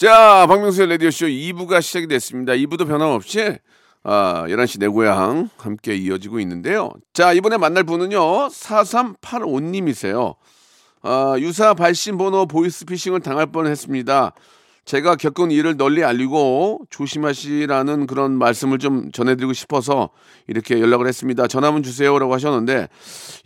자, 0.00 0.46
박명수의 0.48 0.88
라디오쇼 0.88 1.26
2부가 1.26 1.82
시작이 1.82 2.06
됐습니다. 2.06 2.54
2부도 2.54 2.88
변함없이 2.88 3.58
아, 4.02 4.44
11시 4.48 4.80
내 4.80 4.88
고향 4.88 5.50
함께 5.58 5.94
이어지고 5.94 6.40
있는데요. 6.40 6.90
자, 7.12 7.32
이번에 7.32 7.56
만날 7.58 7.84
분은요. 7.84 8.48
4385님이세요. 8.48 10.36
아, 11.02 11.34
유사 11.38 11.74
발신 11.74 12.16
번호 12.18 12.46
보이스피싱을 12.46 13.20
당할 13.20 13.46
뻔했습니다. 13.46 14.32
제가 14.86 15.16
겪은 15.16 15.50
일을 15.50 15.76
널리 15.76 16.02
알리고 16.02 16.80
조심하시라는 16.90 18.06
그런 18.06 18.32
말씀을 18.32 18.78
좀 18.78 19.12
전해드리고 19.12 19.52
싶어서 19.52 20.08
이렇게 20.46 20.80
연락을 20.80 21.06
했습니다. 21.06 21.46
전화문 21.46 21.82
주세요라고 21.82 22.32
하셨는데, 22.34 22.88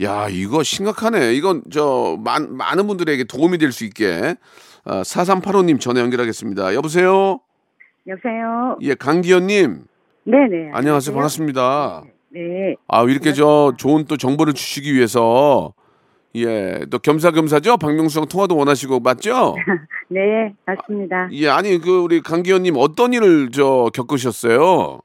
야 0.03 0.29
이거 0.31 0.63
심각하네. 0.63 1.35
이건 1.35 1.63
저 1.73 2.17
많, 2.25 2.57
많은 2.57 2.87
분들에게 2.87 3.25
도움이 3.25 3.59
될 3.59 3.73
수 3.73 3.85
있게 3.85 4.37
아, 4.85 5.03
4385님 5.03 5.81
전화 5.81 6.01
연결하겠습니다. 6.01 6.75
여보세요. 6.75 7.41
여보세요. 8.07 8.79
예, 8.83 8.95
강기현님 8.95 9.85
네네. 10.25 10.71
안녕하세요. 10.73 11.15
반갑습니다. 11.15 12.03
네. 12.31 12.75
아 12.89 13.03
이렇게 13.05 13.33
저 13.33 13.75
좋은 13.77 14.07
또 14.07 14.17
정보를 14.17 14.55
주시기 14.55 14.95
위해서 14.95 15.75
예, 16.37 16.85
또 16.91 16.99
겸사겸사죠. 16.99 17.77
박명수랑 17.77 18.29
통화도 18.29 18.57
원하시고 18.57 19.01
맞죠? 19.01 19.55
네, 20.09 20.53
맞습니다. 20.67 21.29
예, 21.33 21.49
아니 21.49 21.79
그 21.79 22.01
우리 22.01 22.21
강기현님 22.23 22.75
어떤 22.77 23.13
일을 23.13 23.51
저 23.53 23.91
겪으셨어요? 23.95 25.01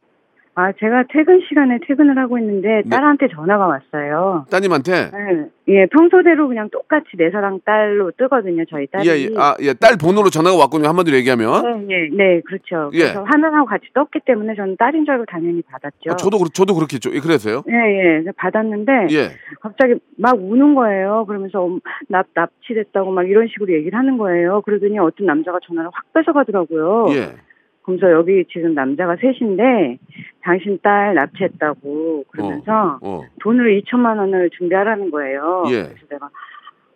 아, 0.59 0.73
제가 0.77 1.05
퇴근 1.09 1.39
시간에 1.47 1.79
퇴근을 1.87 2.17
하고 2.17 2.37
있는데 2.37 2.81
네. 2.83 2.89
딸한테 2.89 3.29
전화가 3.29 3.65
왔어요. 3.65 4.45
따님한테 4.51 4.91
네. 5.09 5.45
예, 5.69 5.85
평소대로 5.85 6.49
그냥 6.49 6.69
똑같이 6.69 7.07
내 7.15 7.29
사랑 7.31 7.61
딸로 7.63 8.11
뜨거든요, 8.17 8.65
저희 8.69 8.85
딸이. 8.87 9.07
예, 9.07 9.11
예, 9.13 9.29
아, 9.37 9.55
예, 9.61 9.71
딸 9.73 9.95
번호로 10.01 10.29
전화가 10.29 10.57
왔군요. 10.57 10.89
한마디로 10.89 11.15
얘기하면. 11.15 11.87
네, 11.87 11.95
예, 11.95 12.09
네, 12.13 12.41
그렇죠. 12.41 12.91
예. 12.93 12.99
그래서 12.99 13.23
화면하고 13.23 13.67
같이 13.67 13.85
떴기 13.93 14.19
때문에 14.25 14.55
저는 14.55 14.75
딸인 14.77 15.05
줄 15.05 15.13
알고 15.13 15.25
당연히 15.29 15.61
받았죠. 15.61 16.11
아, 16.11 16.15
저도 16.17 16.39
그렇- 16.39 16.49
저도 16.53 16.73
그렇겠죠. 16.75 17.11
예, 17.13 17.19
그래서요. 17.21 17.63
예, 17.69 17.73
예, 17.73 18.03
그래서 18.19 18.31
받았는데 18.35 18.91
예. 19.11 19.29
갑자기 19.61 19.95
막 20.17 20.35
우는 20.37 20.75
거예요. 20.75 21.23
그러면서 21.25 21.65
음, 21.67 21.79
납 22.09 22.25
납치됐다고 22.35 23.11
막 23.11 23.29
이런 23.29 23.47
식으로 23.47 23.71
얘기를 23.71 23.97
하는 23.97 24.17
거예요. 24.17 24.59
그러더니 24.65 24.99
어떤 24.99 25.25
남자가 25.25 25.59
전화를 25.65 25.89
확 25.93 26.11
뺏어가더라고요. 26.13 27.05
예. 27.11 27.35
그러면서 27.83 28.11
여기 28.11 28.43
지금 28.51 28.75
남자가 28.75 29.15
셋인데 29.19 29.97
당신 30.41 30.79
딸 30.81 31.15
납치했다고 31.15 32.25
그러면서 32.31 32.99
어. 33.01 33.21
돈을 33.41 33.81
2천만 33.81 34.17
원을 34.17 34.49
준비하라는 34.57 35.11
거예요. 35.11 35.63
예. 35.69 35.83
그래서 35.83 36.05
내가 36.09 36.29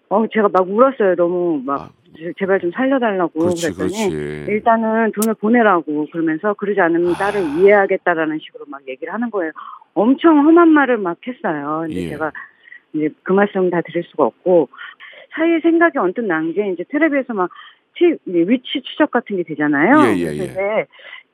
어 0.09 0.25
제가 0.31 0.49
막 0.51 0.69
울었어요. 0.69 1.15
너무 1.15 1.61
막 1.65 1.81
아. 1.81 1.89
제- 2.15 2.31
제발 2.37 2.59
좀 2.59 2.69
살려달라고 2.71 3.39
그렇지, 3.39 3.73
그랬더니 3.73 4.09
그렇지. 4.09 4.45
일단은 4.51 5.11
돈을 5.13 5.33
보내라고 5.35 6.05
그러면서 6.11 6.53
그러지 6.53 6.79
않으면 6.79 7.13
딸을 7.13 7.41
이해하겠다라는 7.59 8.37
식으로 8.39 8.65
막 8.67 8.81
얘기를 8.87 9.11
하는 9.13 9.31
거예요. 9.31 9.51
엄청 9.95 10.45
험한 10.45 10.69
말을 10.69 10.97
막 10.99 11.17
했어요. 11.25 11.79
근데 11.87 12.03
예. 12.05 12.09
제가 12.09 12.31
이제 12.93 13.09
그 13.23 13.33
말씀 13.33 13.69
다 13.71 13.81
드릴 13.81 14.03
수가 14.03 14.25
없고 14.25 14.69
사이에 15.35 15.59
생각이 15.61 15.97
언뜻 15.97 16.21
난 16.21 16.53
게 16.53 16.69
이제 16.69 16.83
텔레비에서 16.89 17.33
막 17.33 17.49
치- 17.97 18.17
위치 18.25 18.81
추적 18.81 19.11
같은 19.11 19.37
게 19.37 19.43
되잖아요. 19.43 19.93
예, 20.07 20.17
예, 20.17 20.33
예. 20.33 20.37
그래서 20.37 20.85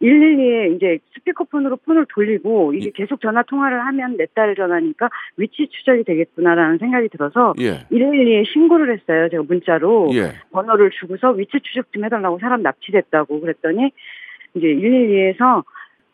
112에 0.02 0.76
이제 0.76 1.00
스피커폰으로 1.14 1.76
폰을 1.78 2.06
돌리고 2.14 2.74
이게 2.74 2.92
계속 2.96 3.20
전화 3.20 3.44
통화를 3.44 3.86
하면 3.88 4.16
내 4.18 4.26
딸 4.34 4.56
전화니까 4.56 5.10
위치 5.38 5.68
추적이 5.70 6.04
되겠구나라는 6.06 6.78
생각이 6.78 7.10
들어서 7.10 7.54
예. 7.60 7.86
112에 7.92 8.46
신고를 8.54 8.94
했어요. 8.94 9.28
제가 9.30 9.44
문자로 9.44 10.10
예. 10.14 10.32
번호를 10.52 10.92
주고서 10.92 11.32
위치 11.32 11.60
추적 11.62 11.92
좀 11.92 12.06
해달라고 12.06 12.40
사람 12.40 12.62
납치됐다고 12.62 13.42
그랬더니 13.42 13.92
이제 14.56 14.68
112에서 14.68 15.64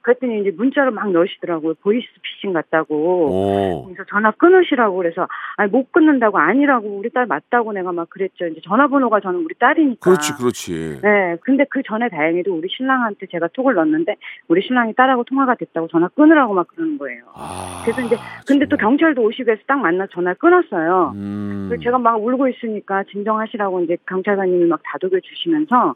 그랬더니 0.05 0.41
이제 0.41 0.51
문자로 0.51 0.91
막 0.91 1.09
넣으시더라고요. 1.11 1.73
보이스 1.81 2.05
피싱 2.21 2.53
같다고. 2.53 2.95
오. 2.95 3.85
그래서 3.85 4.03
전화 4.07 4.29
끊으시라고 4.29 4.95
그래서 4.97 5.27
아니 5.57 5.71
못 5.71 5.91
끊는다고 5.91 6.37
아니라고 6.37 6.87
우리 6.99 7.09
딸 7.09 7.25
맞다고 7.25 7.73
내가 7.73 7.91
막 7.91 8.07
그랬죠. 8.11 8.45
이제 8.45 8.61
전화번호가 8.63 9.19
저는 9.21 9.43
우리 9.43 9.55
딸이니까. 9.55 9.99
그렇지, 9.99 10.33
그렇지. 10.33 10.99
네, 11.01 11.37
근데 11.41 11.65
그 11.71 11.81
전에 11.83 12.09
다행히도 12.09 12.53
우리 12.55 12.67
신랑한테 12.69 13.25
제가 13.31 13.47
톡을 13.53 13.73
넣었는데 13.73 14.15
우리 14.47 14.61
신랑이 14.61 14.93
딸하고 14.93 15.23
통화가 15.23 15.55
됐다고 15.55 15.87
전화 15.87 16.07
끊으라고 16.09 16.53
막 16.53 16.67
그러는 16.67 16.99
거예요. 16.99 17.23
아. 17.33 17.81
그래서 17.83 18.01
이제 18.01 18.15
근데 18.45 18.67
또 18.67 18.77
경찰도 18.77 19.23
오시고 19.23 19.49
해서 19.51 19.61
딱 19.65 19.79
만나 19.79 20.05
전화 20.11 20.35
끊었어요. 20.35 21.13
음. 21.15 21.65
그래서 21.67 21.81
제가 21.83 21.97
막 21.97 22.23
울고 22.23 22.47
있으니까 22.49 23.03
진정하시라고 23.11 23.81
이제 23.81 23.97
경찰관님이 24.07 24.65
막 24.65 24.81
다독여 24.83 25.19
주시면서 25.19 25.95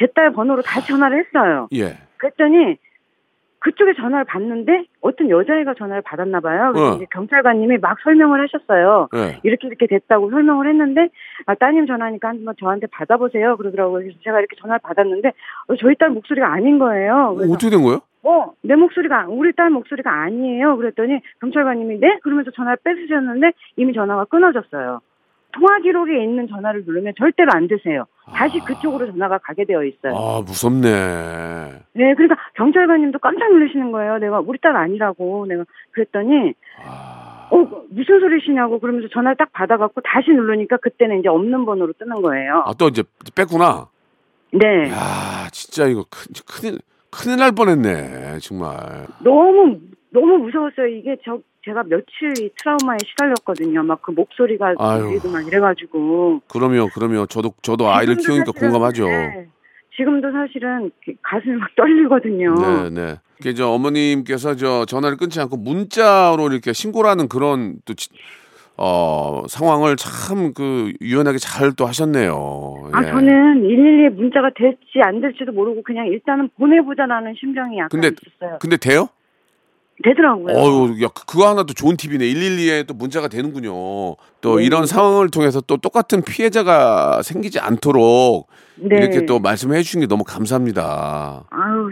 제 0.00 0.06
딸 0.12 0.32
번호로 0.32 0.60
다시 0.62 0.88
전화를 0.88 1.24
했어요. 1.24 1.68
예. 1.72 1.96
그랬더니 2.16 2.78
그쪽에 3.64 3.94
전화를 3.94 4.26
받는데 4.26 4.84
어떤 5.00 5.30
여자애가 5.30 5.72
전화를 5.78 6.02
받았나 6.02 6.40
봐요. 6.40 6.72
그래서 6.72 6.92
어. 6.92 6.96
이제 6.96 7.06
경찰관님이 7.10 7.78
막 7.78 7.96
설명을 8.04 8.42
하셨어요. 8.42 9.08
예. 9.14 9.40
이렇게 9.42 9.68
이렇게 9.68 9.86
됐다고 9.86 10.30
설명을 10.30 10.68
했는데 10.68 11.08
아 11.46 11.54
따님 11.54 11.86
전화니까 11.86 12.28
한번 12.28 12.54
저한테 12.60 12.88
받아보세요 12.88 13.56
그러더라고요. 13.56 14.02
그래서 14.02 14.18
제가 14.22 14.38
이렇게 14.38 14.54
전화를 14.60 14.80
받았는데 14.82 15.28
어, 15.68 15.76
저희 15.76 15.94
딸 15.94 16.10
목소리가 16.10 16.52
아닌 16.52 16.78
거예요. 16.78 17.30
어, 17.30 17.34
그래서 17.36 17.52
어떻게 17.54 17.70
된 17.70 17.82
거예요? 17.82 18.00
어, 18.26 18.52
내 18.62 18.74
목소리가, 18.74 19.26
우리 19.28 19.52
딸 19.54 19.70
목소리가 19.70 20.10
아니에요. 20.10 20.76
그랬더니 20.76 21.20
경찰관님이 21.40 22.00
네? 22.00 22.18
그러면서 22.22 22.50
전화를 22.50 22.78
뺏으셨는데 22.84 23.52
이미 23.76 23.94
전화가 23.94 24.26
끊어졌어요. 24.26 25.00
통화 25.54 25.78
기록에 25.78 26.22
있는 26.22 26.48
전화를 26.48 26.84
누르면 26.84 27.14
절대로 27.16 27.50
안 27.54 27.68
되세요. 27.68 28.06
다시 28.26 28.58
그쪽으로 28.60 29.06
전화가 29.12 29.38
가게 29.38 29.64
되어 29.64 29.84
있어요. 29.84 30.14
아, 30.14 30.40
무섭네. 30.40 30.88
네, 31.92 32.14
그러니까 32.14 32.36
경찰관님도 32.54 33.18
깜짝 33.20 33.50
놀라시는 33.52 33.92
거예요. 33.92 34.18
내가 34.18 34.40
우리 34.40 34.58
딸 34.58 34.76
아니라고. 34.76 35.46
내가 35.46 35.64
그랬더니 35.92 36.54
아. 36.84 37.48
어, 37.50 37.56
무슨 37.90 38.18
소리시냐고 38.20 38.80
그러면서 38.80 39.08
전화를 39.08 39.36
딱 39.36 39.52
받아갖고 39.52 40.00
다시 40.00 40.30
누르니까 40.30 40.78
그때는 40.78 41.20
이제 41.20 41.28
없는 41.28 41.64
번호로 41.64 41.92
뜨는 41.98 42.20
거예요. 42.22 42.64
아, 42.66 42.72
또 42.76 42.88
이제 42.88 43.04
뺐구나. 43.36 43.86
네. 44.52 44.90
야, 44.90 45.48
진짜 45.52 45.86
이거 45.86 46.04
큰, 46.10 46.32
큰일, 46.46 46.78
큰일 47.10 47.38
날 47.38 47.52
뻔했네, 47.52 48.38
정말. 48.40 49.06
너무 49.20 49.78
너무 50.10 50.38
무서웠어요. 50.38 50.86
이게 50.86 51.16
저 51.24 51.38
제가 51.64 51.82
며칠 51.84 52.32
이 52.38 52.50
트라우마에 52.58 52.98
시달렸거든요. 53.06 53.82
막 53.82 54.02
그 54.02 54.10
목소리가. 54.10 54.74
들리고 54.74 55.30
막 55.30 55.46
이래가지고. 55.46 56.42
그럼요, 56.48 56.88
그럼요. 56.94 57.26
저도 57.26 57.54
저도 57.62 57.88
아이를 57.90 58.16
키우니까 58.16 58.46
사실은, 58.52 58.60
공감하죠. 58.70 59.06
네. 59.08 59.46
지금도 59.96 60.30
사실은 60.32 60.90
가슴이 61.22 61.56
막 61.56 61.68
떨리거든요. 61.76 62.54
네, 62.54 62.90
네. 62.90 63.14
이게 63.40 63.54
저 63.54 63.68
어머님께서 63.70 64.56
저 64.56 64.84
전화를 64.84 65.16
끊지 65.16 65.40
않고 65.40 65.56
문자로 65.56 66.48
이렇게 66.50 66.72
신고를 66.72 67.08
하는 67.08 67.28
그런 67.28 67.76
또 67.84 67.94
지- 67.94 68.10
어, 68.76 69.44
상황을 69.48 69.94
참 69.96 70.52
그 70.52 70.92
유연하게 71.00 71.38
잘 71.38 71.72
또 71.76 71.86
하셨네요. 71.86 72.90
아 72.92 73.02
예. 73.04 73.10
저는 73.10 73.62
112에 73.62 74.08
문자가 74.14 74.50
될지 74.56 75.00
안 75.02 75.20
될지도 75.20 75.52
모르고 75.52 75.82
그냥 75.82 76.06
일단은 76.08 76.50
보내보자라는 76.58 77.34
심정이 77.38 77.78
약간 77.78 77.88
근데 77.88 78.08
있었어요. 78.08 78.58
근데 78.60 78.76
돼요? 78.76 79.08
되더라고요. 80.02 80.56
어유, 80.56 81.02
야 81.04 81.08
그- 81.14 81.24
그거 81.26 81.48
하나 81.48 81.62
또 81.62 81.72
좋은 81.72 81.96
팁이네. 81.96 82.24
112에 82.24 82.86
또 82.86 82.94
문자가 82.94 83.28
되는군요. 83.28 84.16
또 84.40 84.56
네. 84.58 84.64
이런 84.64 84.86
상황을 84.86 85.30
통해서 85.30 85.60
또 85.60 85.76
똑같은 85.76 86.22
피해자가 86.22 87.22
생기지 87.22 87.60
않도록 87.60 88.48
네. 88.76 88.96
이렇게 88.96 89.24
또 89.26 89.38
말씀해 89.38 89.82
주신 89.82 90.00
게 90.00 90.06
너무 90.06 90.24
감사합니다. 90.24 91.44
아유, 91.50 91.90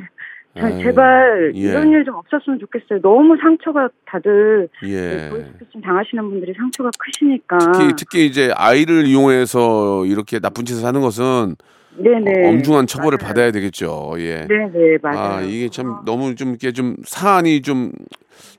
제발 0.83 1.53
예. 1.55 1.59
이런 1.59 1.91
일좀 1.93 2.15
없었으면 2.17 2.59
좋겠어요. 2.59 3.01
너무 3.01 3.37
상처가 3.41 3.89
다들 4.05 4.69
예. 4.85 5.29
보이스피싱 5.31 5.81
당하시는 5.81 6.29
분들이 6.29 6.53
상처가 6.55 6.91
크시니까. 6.99 7.59
특히 7.73 7.93
특히 7.97 8.27
이제 8.27 8.53
아이를 8.55 9.07
이용해서 9.07 10.05
이렇게 10.07 10.41
나쁜 10.41 10.65
짓을 10.67 10.85
하는 10.85 11.01
것은 11.01 11.55
네네. 11.97 12.49
엄중한 12.49 12.87
처벌을 12.87 13.19
맞아요. 13.19 13.29
받아야 13.29 13.51
되겠죠. 13.51 14.15
예. 14.19 14.47
네네 14.47 14.99
맞아요. 15.03 15.19
아 15.19 15.41
이게 15.43 15.69
참 15.69 16.03
너무 16.05 16.35
좀 16.35 16.51
이렇게 16.51 16.73
좀 16.73 16.97
사안이 17.05 17.63
좀좀 17.63 17.95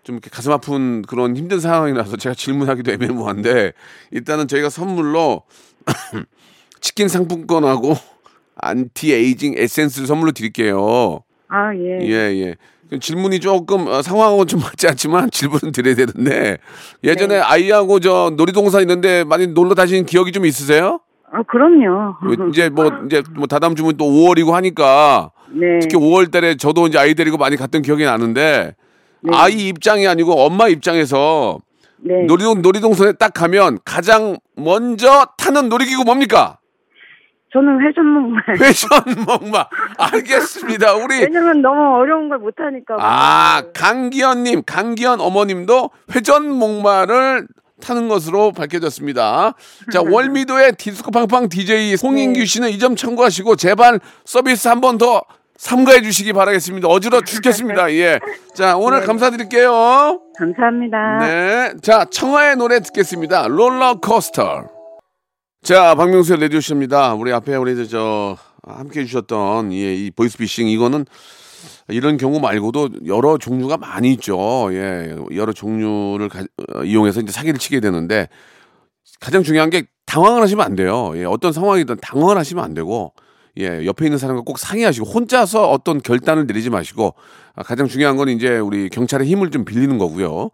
이렇게 0.07 0.29
가슴 0.29 0.51
아픈 0.51 1.01
그런 1.01 1.35
힘든 1.35 1.59
상황이라서 1.59 2.17
제가 2.17 2.35
질문하기도 2.35 2.91
애매모호한데 2.91 3.73
일단은 4.11 4.47
저희가 4.47 4.69
선물로 4.69 5.43
치킨 6.79 7.07
상품권하고 7.07 7.95
안티 8.55 9.13
에이징 9.13 9.55
에센스를 9.57 10.07
선물로 10.07 10.31
드릴게요. 10.31 11.23
아 11.47 11.73
예. 11.75 11.99
예 12.01 12.13
예. 12.41 12.55
그 12.89 12.99
질문이 12.99 13.39
조금 13.39 13.87
어, 13.87 14.01
상황은 14.03 14.45
좀 14.45 14.59
맞지 14.59 14.87
않지만 14.87 15.29
질문은 15.31 15.71
드려야 15.71 15.95
되는데 15.95 16.57
예전에 17.03 17.35
네. 17.35 17.41
아이하고 17.41 17.99
저 17.99 18.31
놀이동산 18.37 18.81
있는데 18.81 19.23
많이 19.23 19.47
놀러 19.47 19.73
다니신 19.73 20.05
기억이 20.05 20.31
좀 20.31 20.45
있으세요? 20.45 20.99
아 21.35 21.41
그럼요. 21.47 22.15
이제 22.49 22.69
뭐 22.69 22.91
이제 23.07 23.23
뭐 23.35 23.47
다다음 23.47 23.73
주면 23.75 23.97
또 23.97 24.05
5월이고 24.05 24.51
하니까 24.51 25.31
네. 25.49 25.79
특히 25.81 25.97
5월 25.97 26.31
달에 26.31 26.55
저도 26.55 26.85
이제 26.87 26.99
아이 26.99 27.15
데리고 27.15 27.37
많이 27.37 27.55
갔던 27.55 27.81
기억이 27.81 28.03
나는데 28.05 28.75
네. 29.21 29.31
아이 29.35 29.67
입장이 29.69 30.07
아니고 30.07 30.33
엄마 30.33 30.67
입장에서 30.67 31.57
네. 31.97 32.25
놀이동 32.27 32.61
놀이동산에 32.61 33.13
딱 33.13 33.33
가면 33.33 33.79
가장 33.83 34.37
먼저 34.55 35.25
타는 35.37 35.69
놀이기구 35.69 36.03
뭡니까? 36.03 36.59
저는 37.51 37.81
회전목마. 37.81 38.39
회전목마. 38.59 39.65
알겠습니다. 39.97 40.93
우리 40.95 41.19
왜냐면 41.19 41.61
너무 41.61 41.97
어려운 41.97 42.27
걸 42.29 42.39
못 42.39 42.53
하니까. 42.59 42.95
아 42.99 43.63
강기현님, 43.75 44.63
강기현 44.65 45.21
어머님도 45.21 45.89
회전목마를 46.15 47.47
타는 47.81 48.07
것으로 48.07 48.51
밝혀졌습니다. 48.51 49.53
자 49.91 50.01
월미도의 50.01 50.73
디스코 50.77 51.11
팡팡 51.11 51.49
DJ 51.49 51.95
홍인규 52.01 52.45
씨는 52.45 52.69
이 52.69 52.77
점 52.79 52.95
참고하시고 52.95 53.55
제발 53.55 53.99
서비스 54.25 54.67
한 54.67 54.79
번 54.81 54.97
더 54.97 55.23
삼가해 55.57 56.01
주시기 56.01 56.33
바라겠습니다. 56.33 56.87
어지러 56.87 57.21
죽겠습니다. 57.21 57.91
예. 57.93 58.19
자 58.53 58.75
오늘 58.77 59.05
감사드릴게요. 59.05 60.19
감사합니다. 60.37 61.17
네. 61.19 61.73
자, 61.81 62.05
청하의 62.09 62.55
노래 62.57 62.79
듣겠습니다. 62.81 63.47
롤러코스터. 63.47 64.65
자, 65.63 65.95
박명수의 65.95 66.39
레디오쇼입니다. 66.39 67.13
우리 67.13 67.31
앞에 67.31 67.55
우리 67.55 67.75
저, 67.75 67.85
저 67.87 68.37
함께 68.67 69.01
해주셨던 69.01 69.71
예, 69.73 69.95
이 69.95 70.11
보이스피싱 70.11 70.67
이거는 70.67 71.05
이런 71.89 72.17
경우 72.17 72.39
말고도 72.39 72.89
여러 73.07 73.37
종류가 73.37 73.77
많이 73.77 74.11
있죠. 74.13 74.69
예, 74.71 75.15
여러 75.35 75.53
종류를 75.53 76.29
가- 76.29 76.43
어, 76.75 76.83
이용해서 76.83 77.21
이제 77.21 77.31
사기를 77.31 77.59
치게 77.59 77.79
되는데 77.79 78.27
가장 79.19 79.43
중요한 79.43 79.69
게 79.69 79.83
당황을 80.05 80.41
하시면 80.41 80.65
안 80.65 80.75
돼요. 80.75 81.13
예, 81.15 81.23
어떤 81.25 81.53
상황이든 81.53 81.97
당황을 82.01 82.37
하시면 82.37 82.63
안 82.63 82.73
되고 82.73 83.13
예, 83.59 83.85
옆에 83.85 84.05
있는 84.05 84.17
사람과 84.17 84.41
꼭 84.43 84.57
상의하시고 84.57 85.05
혼자서 85.05 85.69
어떤 85.69 86.01
결단을 86.01 86.47
내리지 86.47 86.69
마시고 86.69 87.13
아, 87.55 87.63
가장 87.63 87.87
중요한 87.87 88.17
건 88.17 88.29
이제 88.29 88.57
우리 88.57 88.89
경찰의 88.89 89.27
힘을 89.27 89.51
좀 89.51 89.63
빌리는 89.65 89.97
거고요. 89.97 90.49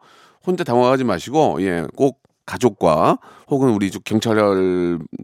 혼자 0.45 0.63
당황하지 0.63 1.04
마시고 1.04 1.58
예, 1.62 1.86
꼭 1.95 2.19
가족과 2.49 3.19
혹은 3.47 3.69
우리 3.69 3.91
쪽 3.91 4.03
경찰 4.03 4.35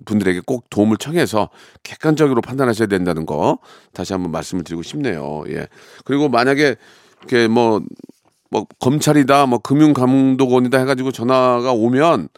분들에게 0.06 0.42
꼭 0.46 0.70
도움을 0.70 0.98
청해서 0.98 1.50
객관적으로 1.82 2.42
판단하셔야 2.42 2.88
된다는 2.88 3.26
거 3.26 3.58
다시 3.94 4.14
한번 4.14 4.32
말씀을 4.32 4.64
드리고 4.64 4.84
싶네요. 4.84 5.44
예. 5.50 5.68
그리고 6.04 6.30
만약에 6.30 6.76
이렇게 7.22 7.48
뭐, 7.48 7.82
뭐 8.52 8.68
검찰이다, 8.80 9.48
뭐 9.48 9.58
금융감독원이다 9.58 10.78
해가지고 10.78 11.12
전화가 11.12 11.72
오면 11.74 12.30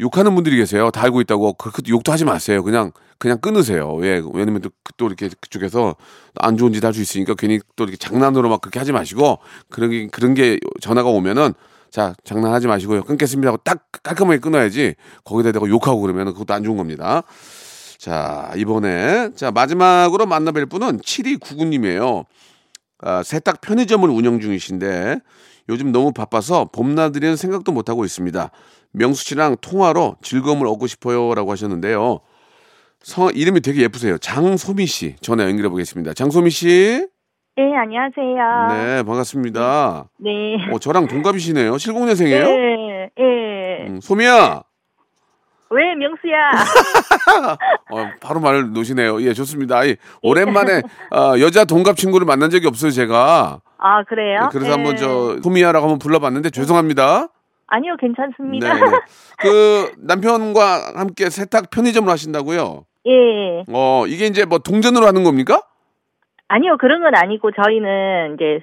욕하는 0.00 0.34
분들이 0.34 0.56
계세요. 0.56 0.90
다 0.90 1.04
알고 1.04 1.20
있다고 1.20 1.52
그, 1.52 1.70
그 1.70 1.82
욕도 1.88 2.10
하지 2.10 2.24
마세요. 2.24 2.64
그냥 2.64 2.90
그냥 3.18 3.38
끊으세요. 3.38 3.96
예, 4.02 4.20
왜냐면 4.34 4.60
또, 4.60 4.70
또 4.96 5.06
이렇게 5.06 5.30
그쪽에서 5.40 5.94
안 6.34 6.56
좋은 6.56 6.72
짓 6.72 6.84
할 6.84 6.92
수 6.92 7.00
있으니까 7.00 7.34
괜히 7.34 7.60
또 7.76 7.84
이렇게 7.84 7.96
장난으로 7.96 8.48
막 8.48 8.60
그렇게 8.60 8.80
하지 8.80 8.90
마시고 8.90 9.38
그런 9.70 9.90
게 9.90 10.08
그런 10.08 10.34
게 10.34 10.58
전화가 10.80 11.08
오면은 11.10 11.54
자 11.94 12.12
장난하지 12.24 12.66
마시고요. 12.66 13.04
끊겠습니다 13.04 13.52
하고 13.52 13.62
딱 13.62 13.86
깔끔하게 14.02 14.40
끊어야지 14.40 14.96
거기다 15.22 15.52
대고 15.52 15.68
욕하고 15.68 16.00
그러면 16.00 16.32
그것도 16.32 16.52
안 16.52 16.64
좋은 16.64 16.76
겁니다. 16.76 17.22
자 17.98 18.50
이번에 18.56 19.30
자 19.36 19.52
마지막으로 19.52 20.26
만나뵐 20.26 20.68
분은 20.68 20.98
7299님이에요. 20.98 22.24
아, 22.98 23.22
세탁 23.22 23.60
편의점을 23.60 24.10
운영 24.10 24.40
중이신데 24.40 25.20
요즘 25.68 25.92
너무 25.92 26.12
바빠서 26.12 26.68
봄나들이는 26.72 27.36
생각도 27.36 27.70
못 27.70 27.88
하고 27.88 28.04
있습니다. 28.04 28.50
명수 28.90 29.24
씨랑 29.26 29.58
통화로 29.60 30.16
즐거움을 30.20 30.66
얻고 30.66 30.88
싶어요 30.88 31.32
라고 31.36 31.52
하셨는데요. 31.52 32.18
성 33.04 33.30
이름이 33.32 33.60
되게 33.60 33.82
예쁘세요. 33.82 34.18
장소미 34.18 34.86
씨 34.86 35.14
전화 35.20 35.44
연결해 35.44 35.68
보겠습니다. 35.68 36.14
장소미 36.14 36.50
씨, 36.50 37.06
네, 37.56 37.62
안녕하세요. 37.76 38.68
네 38.96 39.02
반갑습니다. 39.04 40.08
네. 40.18 40.30
어, 40.72 40.78
저랑 40.80 41.06
동갑이시네요. 41.06 41.72
70년생이에요? 41.72 42.44
네, 42.44 43.10
네. 43.16 43.86
음, 43.88 44.00
소미야, 44.00 44.62
왜 45.70 45.94
명수야? 45.94 46.50
어, 47.92 48.10
바로 48.20 48.40
말을 48.40 48.72
놓으시네요. 48.72 49.22
예, 49.22 49.32
좋습니다. 49.34 49.78
아이, 49.78 49.96
오랜만에 50.22 50.82
아, 51.10 51.34
여자 51.38 51.64
동갑 51.64 51.96
친구를 51.96 52.26
만난 52.26 52.50
적이 52.50 52.66
없어요, 52.66 52.90
제가. 52.90 53.60
아, 53.78 54.02
그래요? 54.04 54.48
그래서 54.50 54.70
네. 54.70 54.72
한번 54.72 54.96
저 54.96 55.40
소미야라고 55.42 55.84
한번 55.84 55.98
불러봤는데 56.00 56.50
죄송합니다. 56.50 57.28
아니요, 57.68 57.96
괜찮습니다. 58.00 58.74
네, 58.74 58.80
네. 58.80 58.90
그 59.38 59.92
남편과 59.98 60.92
함께 60.96 61.30
세탁 61.30 61.70
편의점을 61.70 62.10
하신다고요? 62.10 62.84
예. 63.06 63.64
어, 63.72 64.04
이게 64.08 64.26
이제 64.26 64.44
뭐 64.44 64.58
동전으로 64.58 65.06
하는 65.06 65.22
겁니까? 65.22 65.62
아니요, 66.54 66.76
그런 66.78 67.02
건 67.02 67.14
아니고 67.16 67.50
저희는 67.50 68.34
이제 68.34 68.60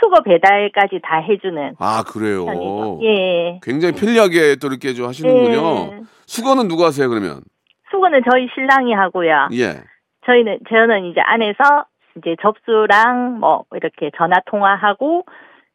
수거 0.00 0.22
배달까지 0.22 1.00
다 1.02 1.18
해주는 1.20 1.74
아, 1.78 2.02
그래요. 2.02 2.46
편이죠. 2.46 3.00
예. 3.02 3.60
굉장히 3.62 3.94
편리하게 3.94 4.56
또 4.56 4.68
이렇게 4.68 4.94
좀 4.94 5.06
하시는군요. 5.06 5.92
예. 5.92 6.00
수거는 6.26 6.68
누가 6.68 6.86
하세요, 6.86 7.06
그러면? 7.10 7.42
수거는 7.90 8.22
저희 8.30 8.48
신랑이 8.54 8.94
하고요. 8.94 9.48
예. 9.52 9.82
저희는 10.24 10.60
저는 10.70 11.04
이제 11.10 11.20
안에서 11.20 11.84
이제 12.16 12.36
접수랑 12.40 13.38
뭐 13.38 13.64
이렇게 13.74 14.10
전화 14.16 14.40
통화하고 14.46 15.24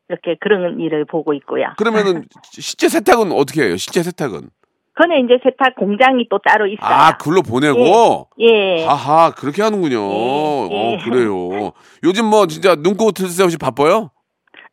이렇게 0.10 0.38
그런 0.40 0.80
일을 0.80 1.06
보고 1.06 1.34
있고요. 1.36 1.68
그러면은 1.78 2.24
실제 2.54 2.90
세탁은 2.90 3.32
어떻게 3.32 3.66
해요? 3.68 3.78
실제 3.78 4.02
세탁은? 4.02 4.50
그거는 4.96 5.26
이제 5.26 5.38
세탁 5.44 5.76
공장이 5.76 6.28
또 6.30 6.40
따로 6.40 6.66
있어요. 6.68 6.90
아, 6.90 7.18
글로 7.18 7.42
보내고? 7.42 8.30
예. 8.40 8.86
아하, 8.88 9.32
그렇게 9.32 9.62
하는군요. 9.62 9.98
예, 9.98 10.72
예. 10.72 10.96
어, 10.96 10.98
그래요. 11.04 11.72
요즘 12.04 12.26
뭐 12.26 12.48
진짜 12.48 12.76
눈코 12.76 13.12
틀새 13.12 13.44
없이 13.44 13.58
바빠요? 13.58 14.12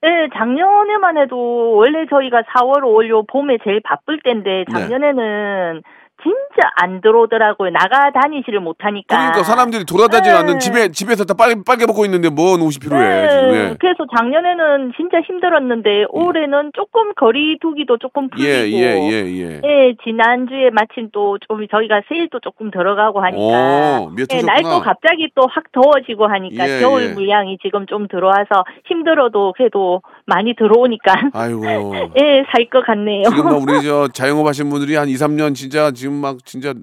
네, 0.00 0.28
작년에만 0.36 1.18
해도 1.18 1.74
원래 1.74 2.06
저희가 2.08 2.42
4월, 2.42 2.82
5월 2.82 3.08
요 3.08 3.24
봄에 3.24 3.58
제일 3.64 3.80
바쁠 3.84 4.20
때인데 4.24 4.64
네. 4.66 4.72
작년에는 4.72 5.82
진짜 6.22 6.68
안 6.76 7.00
들어오더라고요. 7.00 7.70
나가 7.70 8.12
다니지를 8.12 8.60
못하니까. 8.60 9.16
그러니까 9.16 9.42
사람들이 9.42 9.84
돌아다니지 9.84 10.30
네. 10.30 10.36
않는 10.36 10.58
집에 10.60 10.88
집에서 10.92 11.24
다 11.24 11.34
빨개 11.34 11.56
빨개 11.66 11.84
먹고 11.86 12.04
있는데 12.04 12.28
뭔 12.28 12.60
옷이 12.62 12.78
필요해 12.80 13.02
네, 13.22 13.28
지금. 13.28 13.54
예. 13.54 13.76
그래서 13.80 14.04
작년에는 14.16 14.92
진짜 14.96 15.20
힘들었는데 15.22 16.04
올해는 16.10 16.70
조금 16.74 17.12
거리 17.14 17.58
두기도 17.60 17.98
조금 17.98 18.28
풀리고 18.30 18.48
예, 18.48 18.70
예, 18.70 19.10
예, 19.10 19.26
예. 19.26 19.60
예, 19.64 19.94
지난주에 20.04 20.70
마침 20.70 21.10
또 21.10 21.38
좀 21.48 21.66
저희가 21.66 22.02
세일도 22.08 22.38
조금 22.40 22.70
들어가고 22.70 23.20
하니까 23.20 23.42
오, 24.02 24.10
몇 24.14 24.26
예. 24.32 24.42
날도 24.42 24.80
갑자기 24.80 25.28
또 25.34 25.46
확 25.50 25.64
더워지고 25.72 26.26
하니까 26.28 26.68
예, 26.68 26.80
겨울 26.80 27.02
예. 27.02 27.08
물량이 27.14 27.58
지금 27.62 27.86
좀 27.86 28.06
들어와서 28.06 28.64
힘들어도 28.86 29.54
그래도 29.56 30.02
많이 30.26 30.54
들어오니까 30.54 31.30
아이고. 31.32 31.64
예, 32.20 32.44
살 32.52 32.62
것 32.70 32.86
같네요. 32.86 33.24
지금 33.24 33.44
막 33.46 33.60
우리 33.60 33.82
저 33.82 34.06
자영업 34.08 34.46
하신 34.46 34.70
분들이 34.70 34.94
한 34.94 35.08
2, 35.08 35.14
3년 35.14 35.54
진짜 35.54 35.90
지금 36.02 36.14
막 36.16 36.44
진짜 36.44 36.74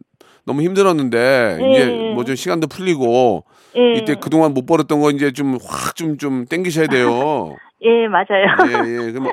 너무 0.45 0.62
힘들었는데 0.62 1.58
예. 1.62 1.71
이제 1.71 1.86
뭐 2.15 2.23
좀 2.23 2.36
시간도 2.36 2.67
풀리고 2.67 3.43
예. 3.75 3.93
이때 3.99 4.15
그동안 4.15 4.53
못 4.53 4.65
벌었던 4.65 5.01
거 5.01 5.12
이제 5.12 5.32
좀확좀좀 5.34 6.45
땡기셔야 6.45 6.88
돼요. 6.88 7.55
예, 7.84 8.08
맞아요. 8.08 8.47
예, 8.88 9.08
예. 9.08 9.12
그럼 9.12 9.32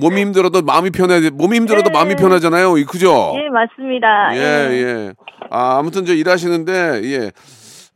몸이 0.00 0.20
힘들어도 0.20 0.62
마음이 0.62 0.90
편해. 0.90 1.30
몸이 1.30 1.56
힘들어도 1.56 1.90
예. 1.90 1.92
마음이 1.92 2.14
편하잖아요. 2.16 2.78
이- 2.78 2.84
그죠? 2.84 3.32
예, 3.36 3.48
맞습니다. 3.48 4.36
예, 4.36 4.40
예. 4.40 5.12
아, 5.50 5.78
아무튼 5.78 6.04
저 6.04 6.14
일하시는데 6.14 6.72
예. 7.04 7.30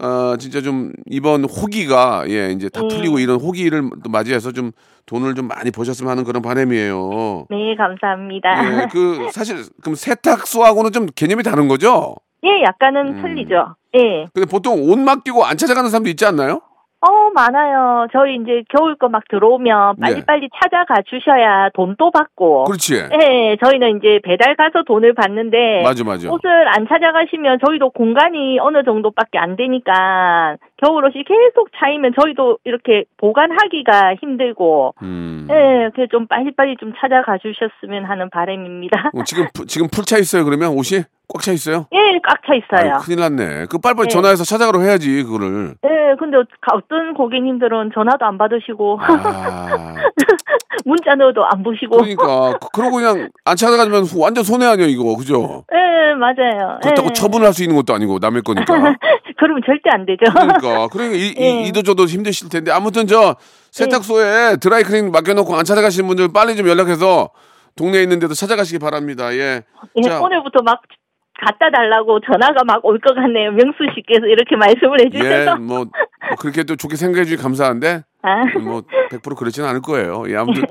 아, 0.04 0.36
진짜 0.36 0.60
좀 0.60 0.92
이번 1.06 1.44
호기가 1.44 2.24
예, 2.28 2.50
이제 2.50 2.68
다 2.68 2.80
예. 2.82 2.88
풀리고 2.88 3.20
이런 3.20 3.40
호기를 3.40 3.88
또 4.02 4.10
맞이해서 4.10 4.50
좀 4.50 4.72
돈을 5.06 5.36
좀 5.36 5.46
많이 5.46 5.70
버셨으면 5.70 6.10
하는 6.10 6.24
그런 6.24 6.42
바람이에요. 6.42 7.46
네, 7.48 7.76
감사합니다. 7.76 8.82
예, 8.82 8.88
그 8.90 9.28
사실 9.30 9.62
그럼 9.80 9.94
세탁소하고는 9.94 10.90
좀 10.90 11.06
개념이 11.06 11.44
다른 11.44 11.68
거죠? 11.68 12.16
예, 12.44 12.64
약간은 12.64 13.14
음. 13.18 13.22
틀리죠. 13.22 13.76
예. 13.96 14.26
근데 14.34 14.50
보통 14.50 14.90
옷 14.90 14.98
맡기고 14.98 15.44
안 15.44 15.56
찾아가는 15.56 15.88
사람도 15.88 16.10
있지 16.10 16.26
않나요? 16.26 16.60
어, 17.04 17.30
많아요. 17.34 18.06
저희 18.12 18.36
이제 18.36 18.62
겨울 18.68 18.94
거 18.96 19.08
막 19.08 19.24
들어오면 19.28 19.96
빨리빨리 20.00 20.48
찾아가 20.62 21.02
주셔야 21.04 21.68
돈도 21.74 22.10
받고. 22.12 22.64
예. 22.66 22.70
그렇지. 22.70 22.94
예, 23.20 23.56
저희는 23.62 23.98
이제 23.98 24.20
배달 24.22 24.54
가서 24.56 24.84
돈을 24.84 25.12
받는데. 25.14 25.82
맞아, 25.82 26.04
맞아. 26.04 26.30
옷을 26.30 26.68
안 26.68 26.86
찾아가시면 26.88 27.58
저희도 27.66 27.90
공간이 27.90 28.58
어느 28.60 28.84
정도밖에 28.84 29.38
안 29.38 29.56
되니까 29.56 30.56
겨울 30.76 31.04
옷이 31.04 31.24
계속 31.24 31.68
차이면 31.76 32.12
저희도 32.20 32.58
이렇게 32.64 33.04
보관하기가 33.18 34.14
힘들고. 34.20 34.94
음. 35.02 35.48
예, 35.50 35.90
그래서 35.94 36.08
좀 36.10 36.26
빨리빨리 36.28 36.76
좀 36.78 36.92
찾아가 36.98 37.36
주셨으면 37.38 38.04
하는 38.04 38.30
바람입니다. 38.30 39.10
어, 39.14 39.22
지금 39.24 39.46
푸- 39.52 39.66
지금 39.66 39.88
풀 39.88 40.04
차 40.04 40.18
있어요. 40.18 40.44
그러면 40.44 40.70
옷이 40.70 41.02
꽉 41.32 41.40
차 41.42 41.52
있어요? 41.52 41.86
예, 41.92 41.98
꽉 42.26 42.40
차 42.46 42.54
있어요. 42.54 42.92
아유, 42.94 43.00
큰일 43.02 43.20
났네. 43.20 43.66
그 43.70 43.78
빨리빨리 43.78 44.08
네. 44.08 44.12
전화해서 44.12 44.44
찾아가러 44.44 44.80
해야지 44.80 45.22
그거를. 45.22 45.74
예, 45.84 45.88
근데 46.18 46.36
어떤 46.72 47.14
고객님들은 47.14 47.90
전화도 47.94 48.24
안 48.26 48.36
받으시고 48.38 48.98
아, 49.00 49.94
문자 50.84 51.14
넣어도 51.14 51.44
안 51.46 51.62
보시고. 51.62 51.96
그러니까 51.96 52.58
그- 52.60 52.68
그러고 52.74 52.96
그냥 52.96 53.30
안 53.44 53.56
찾아가면 53.56 54.04
완전 54.18 54.44
손해 54.44 54.66
아니야 54.66 54.86
이거 54.86 55.16
그죠? 55.16 55.64
예, 55.72 56.14
맞아요. 56.14 56.78
그렇다고 56.82 57.08
예. 57.08 57.12
처분할 57.14 57.52
수 57.54 57.62
있는 57.62 57.76
것도 57.76 57.94
아니고 57.94 58.18
남의 58.20 58.42
거니까. 58.42 58.64
그러면 59.38 59.62
절대 59.64 59.90
안 59.90 60.04
되죠. 60.06 60.20
그러니까 60.32 60.88
그러니까 60.88 61.16
이, 61.16 61.34
예. 61.38 61.62
이, 61.62 61.68
이도 61.68 61.82
저도 61.82 62.04
힘드실 62.04 62.48
텐데 62.48 62.70
아무튼 62.70 63.06
저 63.06 63.36
세탁소에 63.70 64.56
드라이클린 64.56 65.10
맡겨놓고 65.10 65.56
안 65.56 65.64
찾아가시는 65.64 66.06
분들 66.08 66.28
빨리 66.32 66.56
좀 66.56 66.68
연락해서 66.68 67.30
동네에 67.76 68.02
있는데도 68.02 68.34
찾아가시기 68.34 68.78
바랍니다. 68.78 69.32
예. 69.34 69.62
예, 69.96 70.02
자, 70.02 70.20
오늘부터 70.20 70.62
막 70.62 70.82
갖다 71.44 71.70
달라고 71.70 72.20
전화가 72.20 72.64
막 72.64 72.85
올 72.85 72.98
것 73.00 73.14
같네요. 73.14 73.50
명수 73.52 73.78
씨께서 73.94 74.26
이렇게 74.26 74.57
말씀을 74.57 74.98
예, 75.00 75.05
해주셔서. 75.07 75.57
뭐, 75.57 75.78
뭐 75.78 75.87
그렇게 76.38 76.62
또 76.64 76.76
좋게 76.76 76.96
생각해 76.96 77.24
주시 77.24 77.37
감사한데 77.37 78.05
아, 78.22 78.44
뭐100% 78.55 79.37
그렇지는 79.37 79.68
않을 79.68 79.81
거예요. 79.83 80.24
예, 80.28 80.37
아무튼 80.37 80.62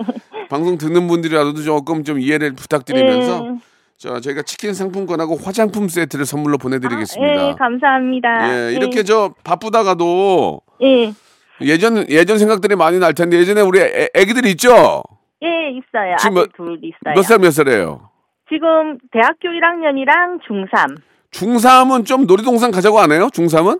방송 0.50 0.78
듣는 0.78 1.08
분들이라도 1.08 1.56
조금 1.56 2.04
좀 2.04 2.20
이해를 2.20 2.54
부탁드리면서 2.54 3.46
예. 3.46 3.56
자 3.98 4.20
저희가 4.20 4.42
치킨 4.44 4.74
상품권하고 4.74 5.36
화장품 5.38 5.88
세트를 5.88 6.26
선물로 6.26 6.58
보내드리겠습니다. 6.58 7.50
예, 7.50 7.54
감사합니다. 7.54 8.70
예, 8.70 8.74
이렇게 8.74 9.04
저 9.04 9.34
바쁘다가도 9.44 10.62
예, 10.84 11.14
예전 11.62 12.10
예전 12.10 12.38
생각들이 12.38 12.76
많이 12.76 12.98
날 13.00 13.14
텐데 13.14 13.38
예전에 13.38 13.62
우리 13.62 13.80
애, 13.80 14.10
애기들 14.16 14.46
있죠? 14.48 15.04
예, 15.44 15.70
있어요. 15.72 16.16
지금 16.20 16.38
아들 16.38 16.48
몇- 16.48 16.54
둘 16.56 16.80
있어요. 16.84 17.14
몇 17.16 17.24
살 17.24 17.40
몇 17.40 17.52
살이에요? 17.52 18.10
지금 18.52 18.98
대학교 19.12 19.48
1학년이랑 19.48 20.42
중3. 20.46 20.98
중3은 21.32 22.06
좀 22.06 22.28
놀이동산 22.28 22.72
가자고 22.72 23.00
안 23.00 23.12
해요? 23.12 23.30
중3은? 23.32 23.80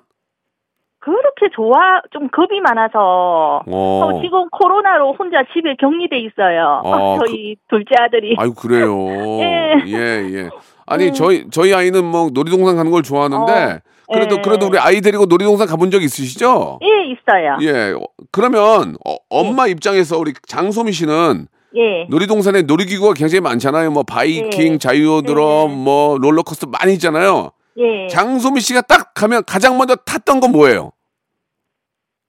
그렇게 1.00 1.50
좋아, 1.56 2.00
좀 2.12 2.30
겁이 2.30 2.62
많아서. 2.62 3.64
어. 3.66 3.66
어, 3.66 4.22
지금 4.22 4.48
코로나로 4.50 5.14
혼자 5.14 5.44
집에 5.52 5.76
격리돼 5.80 6.20
있어요. 6.20 6.82
어, 6.86 7.18
저희 7.26 7.56
둘째 7.70 7.96
아들이. 8.00 8.36
아유 8.38 8.54
그래요. 8.54 8.96
예. 9.42 9.82
예, 9.88 9.98
예. 9.98 10.50
아니 10.86 11.12
저희 11.12 11.50
저희 11.50 11.74
아이는 11.74 12.06
뭐 12.06 12.30
놀이동산 12.32 12.76
가는 12.76 12.92
걸 12.92 13.02
좋아하는데 13.02 13.82
어, 14.08 14.14
그래도 14.14 14.38
예. 14.38 14.42
그래도 14.42 14.68
우리 14.68 14.78
아이 14.78 15.02
데리고 15.02 15.26
놀이동산 15.26 15.68
가본 15.68 15.90
적 15.90 16.04
있으시죠? 16.04 16.80
예, 16.84 16.88
있어요. 17.12 17.58
예. 17.62 17.94
어, 17.94 18.06
그러면 18.32 18.96
어, 19.06 19.16
엄마 19.30 19.66
입장에서 19.68 20.20
우리 20.20 20.34
장소미 20.48 20.92
씨는 20.92 21.48
예. 21.76 22.06
놀이동산에 22.10 22.64
놀이기구가 22.64 23.14
굉장히 23.14 23.42
많잖아요. 23.42 23.92
뭐 23.92 24.04
바이킹, 24.04 24.74
네. 24.74 24.78
자유드럼, 24.78 25.70
네. 25.70 25.76
뭐 25.76 26.18
롤러코스터 26.18 26.68
많이 26.68 26.94
있잖아요. 26.94 27.52
예. 27.78 28.08
장소미 28.08 28.60
씨가 28.62 28.82
딱 28.82 29.14
가면 29.14 29.44
가장 29.46 29.78
먼저 29.78 29.96
탔던 29.96 30.40
건 30.42 30.52
뭐예요? 30.52 30.92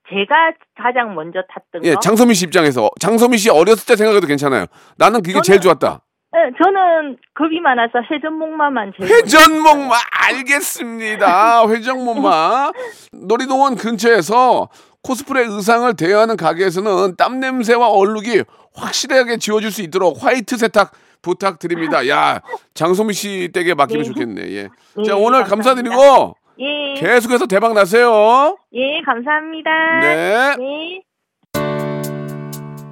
제가 0.09 0.53
가장 0.77 1.15
먼저 1.15 1.41
탔던 1.53 1.85
예, 1.85 1.95
거. 1.95 2.01
장소미 2.01 2.35
씨 2.35 2.45
입장에서 2.45 2.91
장소미 3.01 3.39
씨 3.39 3.49
어렸을 3.51 3.87
때 3.87 3.97
생각해도 3.97 4.27
괜찮아요. 4.27 4.67
나는 4.99 5.23
그게 5.23 5.41
제일 5.43 5.59
저는- 5.59 5.63
좋았다. 5.63 6.01
예, 6.35 6.39
저는 6.63 7.17
겁이 7.35 7.61
많아서 7.61 7.99
회전목마만 8.11 8.93
제일 8.99 9.11
회전목마 9.11 9.95
알겠습니다. 10.29 11.67
회전목마 11.69 12.73
놀이동원 13.13 13.77
근처에서 13.77 14.69
코스프레 15.03 15.47
의상을 15.47 15.95
대여하는 15.95 16.37
가게에서는 16.37 17.17
땀 17.17 17.41
냄새와 17.41 17.89
얼룩이 17.89 18.43
확실하게 18.75 19.39
지워질 19.39 19.71
수 19.71 19.83
있도록 19.83 20.23
화이트 20.23 20.57
세탁 20.57 20.93
부탁드립니다. 21.23 22.09
야 22.09 22.41
장소미 22.75 23.13
씨 23.13 23.51
댁에 23.53 23.75
맡기면 23.75 24.03
네. 24.03 24.09
좋겠네. 24.09 24.43
예. 24.53 24.69
네, 24.97 25.05
자 25.05 25.17
오늘 25.17 25.45
감사합니다. 25.45 25.91
감사드리고 25.91 26.37
예. 26.61 27.01
계속해서 27.01 27.47
대박 27.47 27.73
나세요. 27.75 28.57
예, 28.75 29.01
감사합니다. 29.05 29.71
네. 30.01 30.57
네. 30.57 31.03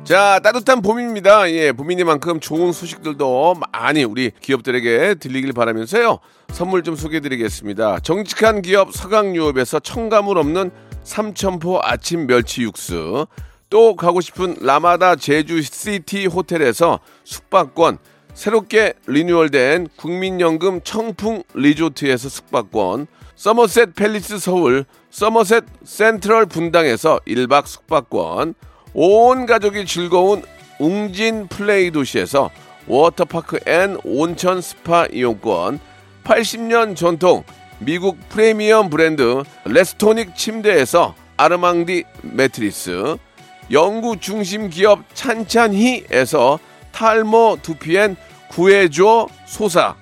자, 0.05 0.41
따뜻한 0.43 0.83
봄입니다. 0.83 1.49
예, 1.53 1.71
봄이니만큼 1.71 2.41
좋은 2.41 2.73
소식들도 2.73 3.55
많이 3.71 4.03
우리 4.03 4.33
기업들에게 4.41 5.15
들리길 5.15 5.53
바라면서요. 5.53 6.19
선물 6.49 6.83
좀 6.83 6.97
소개해 6.97 7.21
드리겠습니다. 7.21 8.01
정직한 8.01 8.61
기업 8.61 8.93
서강유업에서 8.93 9.79
첨가물 9.79 10.37
없는 10.39 10.73
삼천포 11.05 11.81
아침 11.83 12.27
멸치 12.27 12.63
육수. 12.63 13.27
또 13.69 13.95
가고 13.95 14.21
싶은 14.21 14.57
라마다 14.61 15.17
제주 15.17 15.63
시티 15.63 16.27
호텔에서 16.27 17.01
숙박권. 17.25 17.99
새롭게 18.35 18.95
리뉴얼된 19.07 19.89
국민연금 19.97 20.81
청풍 20.83 21.43
리조트에서 21.55 22.29
숙박권. 22.29 23.07
서머셋 23.37 23.95
팰리스 23.95 24.39
서울, 24.39 24.85
서머셋 25.11 25.65
센트럴 25.85 26.47
분당에서 26.47 27.21
1박 27.27 27.67
숙박권. 27.67 28.55
온 28.93 29.47
가족이 29.47 29.87
즐거운 29.87 30.43
웅진 30.79 31.47
플레이 31.49 31.91
도시에서 31.91 32.51
워터파크 32.87 33.61
and 33.67 33.99
온천 34.03 34.61
스파 34.61 35.07
이용권 35.07 35.79
80년 36.25 36.97
전통 36.97 37.45
미국 37.81 38.19
프리미엄 38.29 38.91
브랜드 38.91 39.43
레스토닉 39.65 40.37
침대에서 40.37 41.15
아르망디 41.39 42.05
매트리스 42.21 43.17
연구 43.73 44.19
중심 44.21 44.69
기업 44.69 45.03
찬찬히에서 45.15 46.59
탈모 46.93 47.59
두피엔 47.63 48.17
구해줘 48.51 49.29
소사 49.47 49.97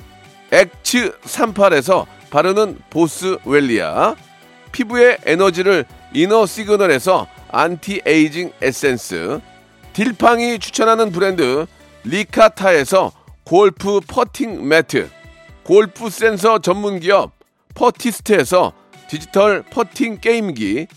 엑츠 0.51 1.17
38에서 1.21 2.07
바르는 2.31 2.79
보스 2.91 3.39
웰리아 3.45 4.17
피부의 4.73 5.19
에너지를 5.25 5.85
이너 6.15 6.47
시그널에서 6.47 7.29
안티에이징 7.53 8.53
에센스 8.61 9.41
딜팡이 9.93 10.59
추천하는 10.59 11.13
브랜드 11.13 11.67
리카타에서 12.03 13.13
골프 13.45 14.01
퍼팅 14.01 14.67
매트 14.67 15.09
골프 15.63 16.11
센서 16.11 16.59
전문 16.59 16.99
기업 16.99 17.38
퍼티스트에서 17.79 18.73
디지털 19.09 19.63
퍼팅 19.63 20.19
게임기 20.21 20.89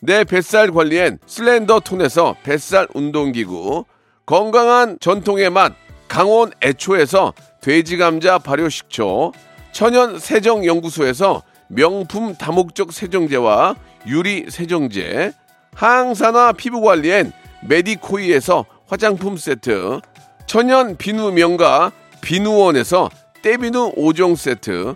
내 0.00 0.24
뱃살 0.24 0.70
관리엔 0.70 1.18
슬렌더 1.26 1.80
톤에서 1.80 2.36
뱃살 2.44 2.88
운동기구 2.94 3.84
건강한 4.24 4.96
전통의 5.00 5.50
맛 5.50 5.74
강원 6.06 6.52
애초에서 6.62 7.34
돼지 7.60 7.96
감자 7.96 8.38
발효 8.38 8.68
식초 8.68 9.32
천연 9.72 10.18
세정 10.18 10.64
연구소에서 10.64 11.42
명품 11.68 12.34
다목적 12.34 12.92
세정제와 12.92 13.74
유리 14.06 14.46
세정제, 14.48 15.32
항산화 15.74 16.52
피부 16.52 16.80
관리엔 16.80 17.32
메디코이에서 17.68 18.64
화장품 18.86 19.36
세트, 19.36 20.00
천연 20.46 20.96
비누 20.96 21.32
명가 21.32 21.92
비누원에서 22.22 23.10
때비누 23.42 23.94
5종 23.96 24.36
세트, 24.36 24.94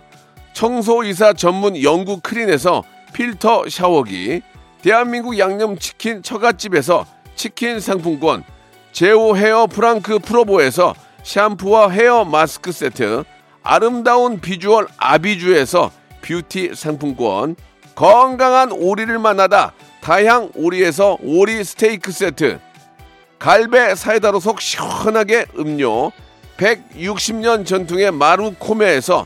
청소이사 0.53 1.33
전문 1.33 1.81
영구 1.81 2.21
크린에서 2.21 2.83
필터 3.13 3.69
샤워기, 3.69 4.41
대한민국 4.81 5.37
양념치킨 5.37 6.23
처갓집에서 6.23 7.05
치킨 7.35 7.79
상품권, 7.79 8.43
제오 8.91 9.35
헤어 9.35 9.67
프랑크 9.67 10.19
프로보에서 10.19 10.93
샴푸와 11.23 11.89
헤어 11.89 12.25
마스크 12.25 12.71
세트, 12.71 13.23
아름다운 13.63 14.39
비주얼 14.39 14.87
아비주에서 14.97 15.91
뷰티 16.21 16.75
상품권, 16.75 17.55
건강한 17.95 18.71
오리를 18.71 19.17
만나다 19.19 19.73
다향 20.01 20.49
오리에서 20.55 21.17
오리 21.21 21.63
스테이크 21.63 22.11
세트, 22.11 22.59
갈배 23.39 23.95
사이다로 23.95 24.39
속 24.39 24.61
시원하게 24.61 25.45
음료, 25.57 26.11
160년 26.57 27.65
전통의 27.65 28.11
마루코메에서 28.11 29.25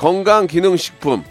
건강 0.00 0.46
기능 0.46 0.78
식품, 0.78 1.22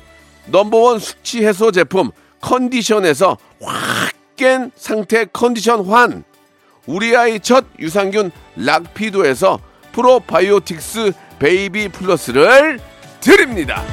넘버원 0.45 0.99
숙취 0.99 1.43
해소 1.43 1.71
제품 1.71 2.11
컨디션에서 2.39 3.35
확 3.59 4.19
깬 4.39 4.71
상태 4.75 5.25
컨디션 5.25 5.85
환, 5.85 6.23
우리 6.85 7.17
아이 7.17 7.39
첫 7.39 7.65
유산균 7.79 8.31
락피도에서 8.55 9.59
프로바이오틱스 9.91 11.11
베이비 11.39 11.89
플러스를 11.89 12.79
드립니다. 13.19 13.83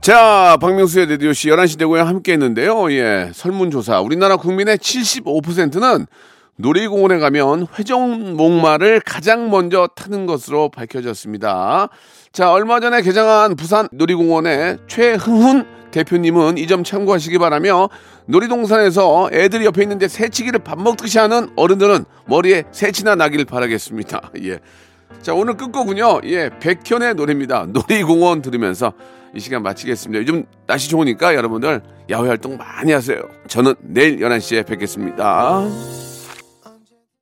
자, 0.00 0.56
박명수의 0.60 1.06
라디오쇼 1.06 1.48
11시 1.48 1.78
내고향 1.78 2.00
함께 2.00 2.32
했는데요. 2.32 2.90
예, 2.92 3.30
설문조사. 3.34 4.00
우리나라 4.00 4.36
국민의 4.36 4.78
75%는 4.78 6.06
놀이공원에 6.58 7.18
가면 7.18 7.68
회전목마를 7.78 9.00
가장 9.00 9.48
먼저 9.50 9.88
타는 9.94 10.26
것으로 10.26 10.70
밝혀졌습니다. 10.70 11.88
자, 12.32 12.52
얼마 12.52 12.80
전에 12.80 13.00
개장한 13.02 13.54
부산 13.56 13.88
놀이공원의 13.92 14.78
최흥훈 14.88 15.66
대표님은 15.92 16.58
이 16.58 16.66
점 16.66 16.84
참고하시기 16.84 17.38
바라며 17.38 17.88
놀이동산에서 18.26 19.30
애들이 19.32 19.64
옆에 19.64 19.82
있는데 19.82 20.06
새치기를 20.08 20.58
밥 20.60 20.78
먹듯이 20.80 21.18
하는 21.18 21.48
어른들은 21.56 22.04
머리에 22.26 22.64
새치나 22.72 23.14
나길 23.14 23.44
바라겠습니다. 23.44 24.32
예. 24.44 24.58
자, 25.22 25.32
오늘 25.34 25.56
끝곡은요. 25.56 26.20
예, 26.24 26.50
백현의 26.60 27.14
노래입니다. 27.14 27.66
놀이공원 27.68 28.42
들으면서 28.42 28.92
이 29.34 29.40
시간 29.40 29.62
마치겠습니다. 29.62 30.20
요즘 30.22 30.44
날씨 30.66 30.90
좋으니까 30.90 31.34
여러분들 31.34 31.80
야외 32.10 32.28
활동 32.28 32.56
많이 32.56 32.92
하세요. 32.92 33.20
저는 33.46 33.74
내일 33.80 34.18
11시에 34.18 34.66
뵙겠습니다. 34.66 36.07